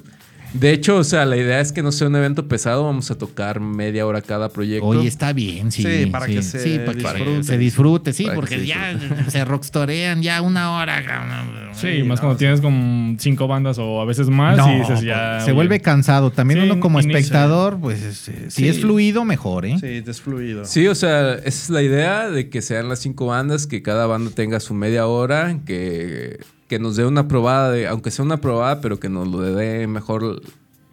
[0.54, 3.16] De hecho, o sea, la idea es que no sea un evento pesado, vamos a
[3.16, 4.86] tocar media hora cada proyecto.
[4.86, 5.82] Oye, está bien, sí.
[5.82, 7.42] Sí, para que se sí, para que disfrute.
[7.44, 8.98] se disfrute, sí, Para porque se ya
[9.28, 11.72] se rockstorean ya una hora.
[11.74, 15.38] Sí, más cuando tienes como cinco bandas o a veces más No, y dices ya...
[15.40, 16.30] se oye, vuelve cansado.
[16.30, 17.18] También Sí, uno como inicia.
[17.18, 18.68] espectador, pues este, si Sí.
[18.68, 19.76] es fluido, mejor, ¿eh?
[19.80, 20.64] Sí, es fluido.
[20.66, 24.06] Sí, o sea, esa es la idea de que sean las cinco bandas, que cada
[24.06, 26.40] banda tenga su media hora, que,
[26.72, 29.86] que nos dé una probada, de, aunque sea una probada, pero que nos lo dé
[29.86, 30.40] mejor,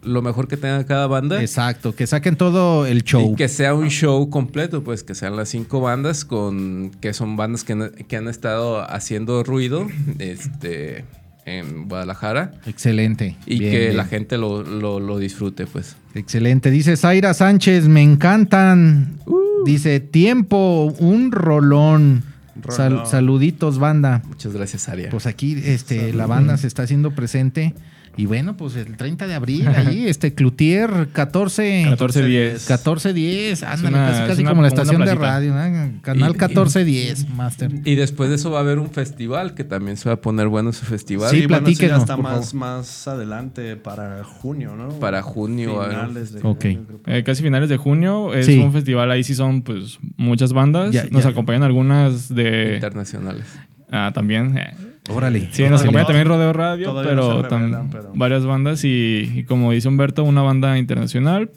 [0.03, 1.39] lo mejor que tenga cada banda.
[1.41, 3.31] Exacto, que saquen todo el show.
[3.31, 7.37] Y que sea un show completo, pues que sean las cinco bandas con que son
[7.37, 9.87] bandas que, han- que han estado haciendo ruido
[10.19, 11.05] este,
[11.45, 13.37] en Guadalajara Excelente.
[13.45, 13.97] y Bien, que bien.
[13.97, 15.95] la gente lo, lo- lo disfrute, pues.
[16.13, 16.71] Excelente.
[16.71, 19.17] Dice Zaira Sánchez, me encantan.
[19.65, 22.23] Dice, tiempo, un rolón.
[22.69, 24.21] Sal- saluditos, banda.
[24.27, 25.09] Muchas gracias, Aria.
[25.09, 27.73] Pues aquí este, la banda se está haciendo presente.
[28.19, 31.85] Y bueno, pues el 30 de abril, ahí, este Cloutier 14.
[31.85, 32.51] 14-10.
[32.67, 36.01] 1410, ándale, una- casi, casi una- como la estación de radio, ¿no?
[36.01, 37.71] Canal Y- y- 1410, Master.
[37.85, 40.49] y después de eso va a haber un festival que también se va a poner
[40.49, 41.29] bueno ese festival.
[41.29, 44.89] Sí, Sí, bueno, eso ya platíquenos, está por más, más adelante para junio, ¿no?
[44.99, 46.61] Para junio, Finales de Ok.
[46.61, 48.59] junio, Eh, casi finales de junio es Sí.
[48.59, 50.91] un festival, ahí sí son pues muchas bandas.
[50.91, 51.29] Ya, Nos ya.
[51.29, 52.73] acompañan algunas de...
[52.75, 53.45] internacionales.
[53.91, 54.57] Ah, también.
[54.57, 54.73] eh,
[55.09, 55.49] Órale.
[55.51, 59.71] Sí, nos acompaña también Rodeo Radio, pero, no revelan, pero- varias bandas y, y como
[59.71, 61.49] dice Humberto, una banda internacional.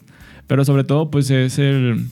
[0.47, 2.05] Pero sobre todo, pues es el,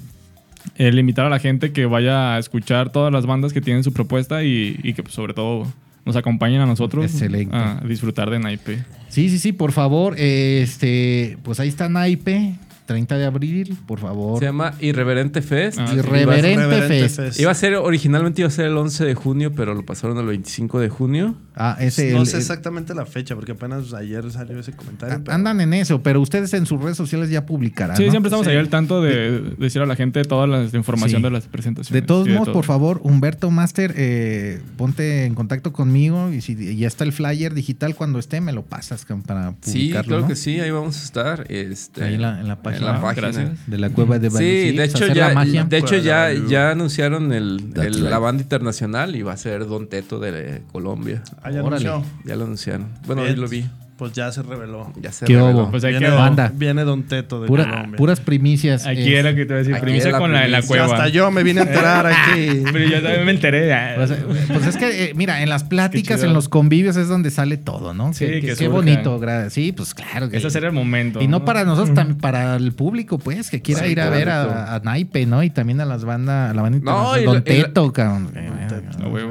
[0.75, 3.91] el invitar a la gente que vaya a escuchar todas las bandas que tienen su
[3.91, 5.67] propuesta y, y que pues, sobre todo
[6.05, 7.55] nos acompañen a nosotros Excelente.
[7.55, 8.83] a disfrutar de Naipe.
[9.09, 10.15] Sí, sí, sí, por favor.
[10.17, 12.55] Este, pues ahí está Naipe,
[12.85, 14.39] 30 de abril, por favor.
[14.39, 15.79] Se llama Irreverente Fest.
[15.79, 17.15] Ah, Irreverente Irreverente Fest.
[17.17, 17.39] Fest.
[17.39, 20.25] Iba a ser, originalmente iba a ser el 11 de junio, pero lo pasaron al
[20.25, 21.35] 25 de junio.
[21.55, 22.11] Ah, ese.
[22.13, 25.15] no el- sé el- exactamente la fecha, porque apenas ayer salió ese comentario.
[25.17, 27.95] a- pero- Andan en eso, pero ustedes en sus redes sociales ya publicarán.
[27.97, 28.11] Sí, ¿no?
[28.11, 28.51] siempre estamos Sí.
[28.51, 31.23] ahí al tanto de, de decir a la gente toda la información Sí.
[31.23, 32.01] de las presentaciones.
[32.01, 32.53] De todos modos, todo.
[32.53, 37.53] por favor, Humberto Master, eh, ponte en contacto conmigo y si ya está el flyer
[37.53, 40.07] digital, cuando esté me lo pasas para Sí, publicarlo.
[40.07, 40.27] claro ¿no?
[40.27, 41.45] que sí, ahí vamos a estar.
[41.51, 43.27] Este, Ahí la, en la página, la Ah, página.
[43.31, 43.67] gracias.
[43.67, 44.71] de la cueva de Valle.
[44.71, 45.63] Sí, de hecho ya, la magia.
[45.63, 48.19] de hecho ya, ya anunciaron el, el- la right.
[48.19, 51.23] banda internacional y va a ser Don Teto de Colombia.
[51.43, 51.89] Ah, ya Órale.
[52.25, 52.87] Ya lo anunciaron.
[53.05, 53.65] Bueno, hoy lo vi.
[54.01, 54.91] Pues ya se reveló.
[54.99, 55.59] Ya se ¿Qué reveló.
[55.59, 55.69] hubo?
[55.69, 56.15] Pues ahí viene, quedó.
[56.17, 56.51] Banda.
[56.55, 57.97] viene Don Teto de Pura- Colombia.
[57.97, 58.87] puras primicias.
[58.87, 60.85] Aquí era que te voy a decir, primicia con la, en la cueva.
[60.85, 62.63] Hasta yo me vine a enterar aquí.
[62.73, 63.71] Pero yo también me enteré.
[63.95, 67.29] Pues, eh, pues es que, eh, mira, en las pláticas, en los convivios es donde
[67.29, 68.11] sale todo, ¿no?
[68.11, 69.21] Sí, Qué- que qué, bonito.
[69.51, 70.31] Sí, pues claro.
[70.31, 71.21] que- Ese será el momento.
[71.21, 71.45] Y no ¿no?
[71.45, 74.79] para nosotros, también para el público, pues, que quiera Sí, ir a ver a, a
[74.79, 75.43] Naipe, ¿no?
[75.43, 77.93] Y también a las bandas, a la banda No, y Don la- y la- Teto,
[77.93, 78.31] cabrón.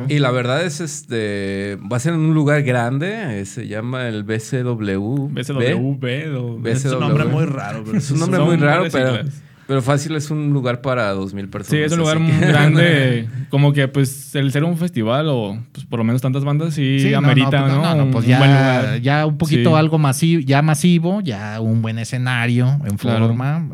[0.08, 4.06] Y la verdad es, este, va a ser en un lugar grande, eh, se llama
[4.06, 4.59] el BCW.
[4.62, 7.82] BCW, B, o- Es un nombre muy raro.
[7.84, 9.18] pero Es un nombre muy raro, pero.
[9.66, 11.78] Pero fácil es un lugar para dos mil personas.
[11.78, 13.28] Sí, es un lugar muy que- grande.
[13.50, 16.98] Como que, pues, el ser un festival o, pues, por lo menos tantas bandas, sí,
[16.98, 17.74] Sí, no, amerita, no, ¿no?
[17.76, 19.00] pues, no, no, Un- pues un ya, buen lugar.
[19.00, 19.76] ya un poquito Sí.
[19.76, 23.28] algo masivo, ya masivo, ya un buen escenario en Claro.
[23.28, 23.64] forma.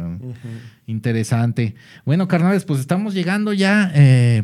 [0.87, 1.75] Interesante.
[2.05, 4.43] Bueno, carnales, pues estamos llegando ya eh,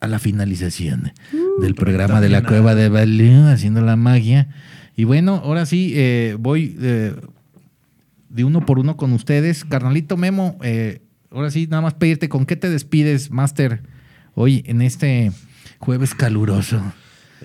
[0.00, 1.12] a la finalización
[1.60, 2.50] del programa de la final.
[2.52, 4.48] Cueva de Balú, haciendo la magia.
[4.96, 7.14] Y bueno, ahora sí, eh, voy eh,
[8.28, 9.64] de uno por uno con ustedes.
[9.64, 13.82] Carnalito Memo, eh, ahora sí, nada más pedirte con qué te despides, Master,
[14.34, 15.32] hoy en este
[15.78, 16.80] jueves caluroso.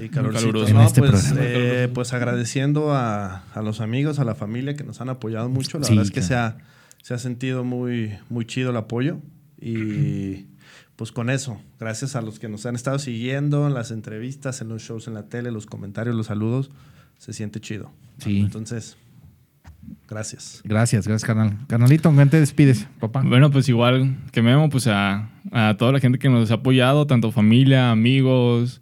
[0.01, 0.51] Y caluroso.
[0.73, 5.01] No, este pues, eh, pues agradeciendo a, a los amigos, a la familia que nos
[5.01, 5.77] han apoyado mucho.
[5.79, 6.57] La Sí, verdad es que se ha,
[7.01, 9.19] se ha sentido muy, muy chido el apoyo.
[9.59, 10.45] Y
[10.95, 14.69] pues con eso, gracias a los que nos han estado siguiendo en las entrevistas, en
[14.69, 16.71] los shows en la tele, los comentarios, los saludos,
[17.19, 17.91] se siente chido.
[18.17, 18.39] Sí.
[18.39, 18.97] Entonces,
[20.07, 20.61] gracias.
[20.63, 21.57] Gracias, gracias, carnal.
[21.67, 23.21] Carnalito, ¿con qué te despides, papá?
[23.23, 27.05] Bueno, pues igual que Memo, pues a, a toda la gente que nos ha apoyado,
[27.05, 28.81] tanto familia, amigos,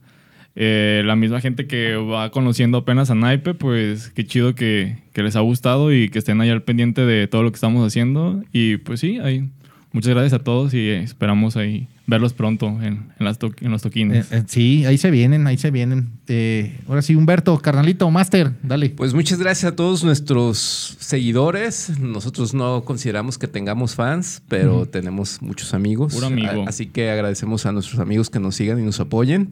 [0.56, 5.24] eh, la misma gente que va conociendo apenas a Naipe, pues qué chido que, que
[5.24, 8.44] les ha gustado y que estén ahí al pendiente de todo lo que estamos haciendo.
[8.54, 9.50] Y pues sí, ahí,
[9.92, 13.82] muchas gracias a todos y esperamos ahí verlos pronto en, en las to- en los
[13.82, 14.32] Eh, toquines.
[14.32, 16.08] eh, sí, ahí se vienen, ahí se vienen.
[16.28, 18.90] Eh, ahora sí, Humberto, carnalito, Master, dale.
[18.92, 22.00] Pues muchas gracias a todos nuestros seguidores.
[22.00, 26.14] Nosotros no consideramos que tengamos fans, pero tenemos muchos amigos.
[26.14, 26.64] Puro amigo.
[26.66, 29.52] A- Así que agradecemos a nuestros amigos que nos sigan y nos apoyen.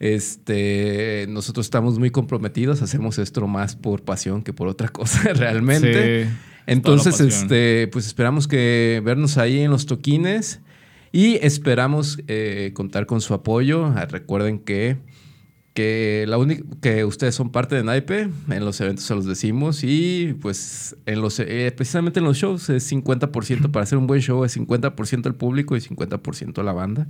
[0.00, 6.24] Este, nosotros estamos muy comprometidos, hacemos esto más por pasión que por otra cosa realmente.
[6.24, 6.30] Sí,
[6.66, 10.60] Entonces, este, pues esperamos que vernos ahí en los toquines
[11.14, 13.86] y esperamos eh, contar con su apoyo.
[13.86, 14.96] Ah, Recuerden que,
[15.72, 19.84] que la única que ustedes son parte de Naipe, en los eventos se los decimos
[19.84, 24.20] y pues en los eh, precisamente en los shows es 50% para hacer un buen
[24.22, 27.06] show es 50% el público y 50% la banda.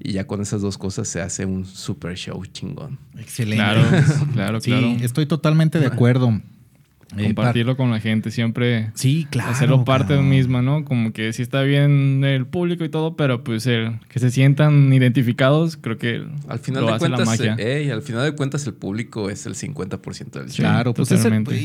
[0.00, 2.98] Y ya con esas dos cosas se hace un super show chingón.
[3.18, 3.56] Excelente.
[3.56, 3.82] Claro,
[4.32, 4.96] claro, Sí, claro.
[5.00, 6.40] estoy totalmente de acuerdo.
[7.16, 9.50] Eh, Compartirlo con la gente, siempre Sí, claro.
[9.52, 10.28] hacerlo parte cabrón.
[10.28, 10.84] misma, ¿no?
[10.84, 14.92] Como que sí está bien el público y todo, pero pues el que se sientan
[14.92, 17.56] identificados, creo que Al final lo de hace cuentas, la magia.
[17.58, 20.64] eh, ey, al final de cuentas el público es el 50% del show.
[20.64, 21.56] Claro, pues es el, y,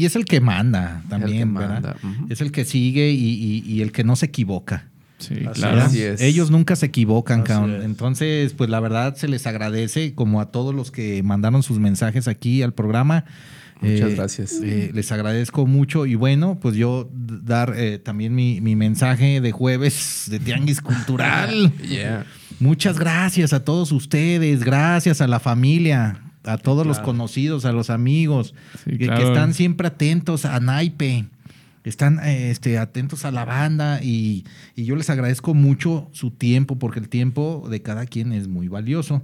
[0.00, 1.96] y- es el que manda también, que ¿verdad?
[2.02, 2.26] manda.
[2.28, 4.88] Es el que sigue y, y- y el que no se equivoca.
[5.18, 5.82] Sí, Así claro.
[5.82, 6.20] Así es.
[6.20, 7.76] Ellos nunca se equivocan, cabrón.
[7.76, 7.84] es.
[7.84, 12.26] Entonces, pues la verdad se les agradece, como a todos los que mandaron sus mensajes
[12.26, 13.24] aquí al programa.
[13.80, 14.60] Muchas Eh, gracias.
[14.62, 19.52] eh, les agradezco mucho y bueno, pues yo dar eh, también mi, mi mensaje de
[19.52, 21.72] jueves de Tianguis Cultural.
[21.78, 22.26] Yeah.
[22.58, 27.88] Muchas gracias a todos ustedes, gracias a la familia, a todos los conocidos, a los
[27.90, 28.54] amigos,
[28.84, 31.24] Sí, que, están siempre atentos a Naipe,
[31.84, 34.44] están eh, este, atentos a la banda y,
[34.76, 38.68] y yo les agradezco mucho su tiempo, porque el tiempo de cada quien es muy
[38.68, 39.22] valioso.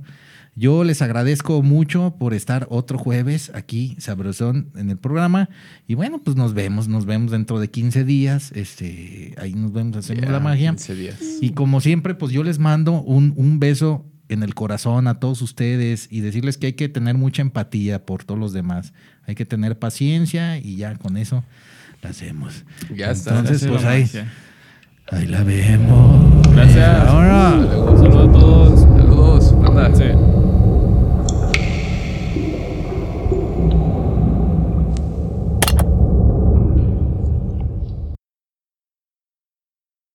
[0.58, 5.50] Yo les agradezco mucho por estar otro jueves aquí, Sabrosón, en el programa.
[5.86, 8.52] Y bueno, pues nos vemos, nos vemos dentro de 15 días.
[8.52, 10.70] Este, ahí nos vemos, hacemos Yeah, la magia.
[10.70, 11.18] 15 días.
[11.42, 15.42] Y como siempre, pues yo les mando un, un beso en el corazón a todos
[15.42, 18.94] ustedes y decirles que hay que tener mucha empatía por todos los demás.
[19.26, 21.44] Hay que tener paciencia y ya con eso
[22.00, 22.64] la hacemos.
[22.94, 23.38] Ya está.
[23.38, 24.10] Entonces, pues ahí,
[25.12, 26.48] ahí la vemos.
[26.50, 27.08] Gracias.
[27.08, 27.56] Ahora.
[27.56, 28.86] Un saludo a todos.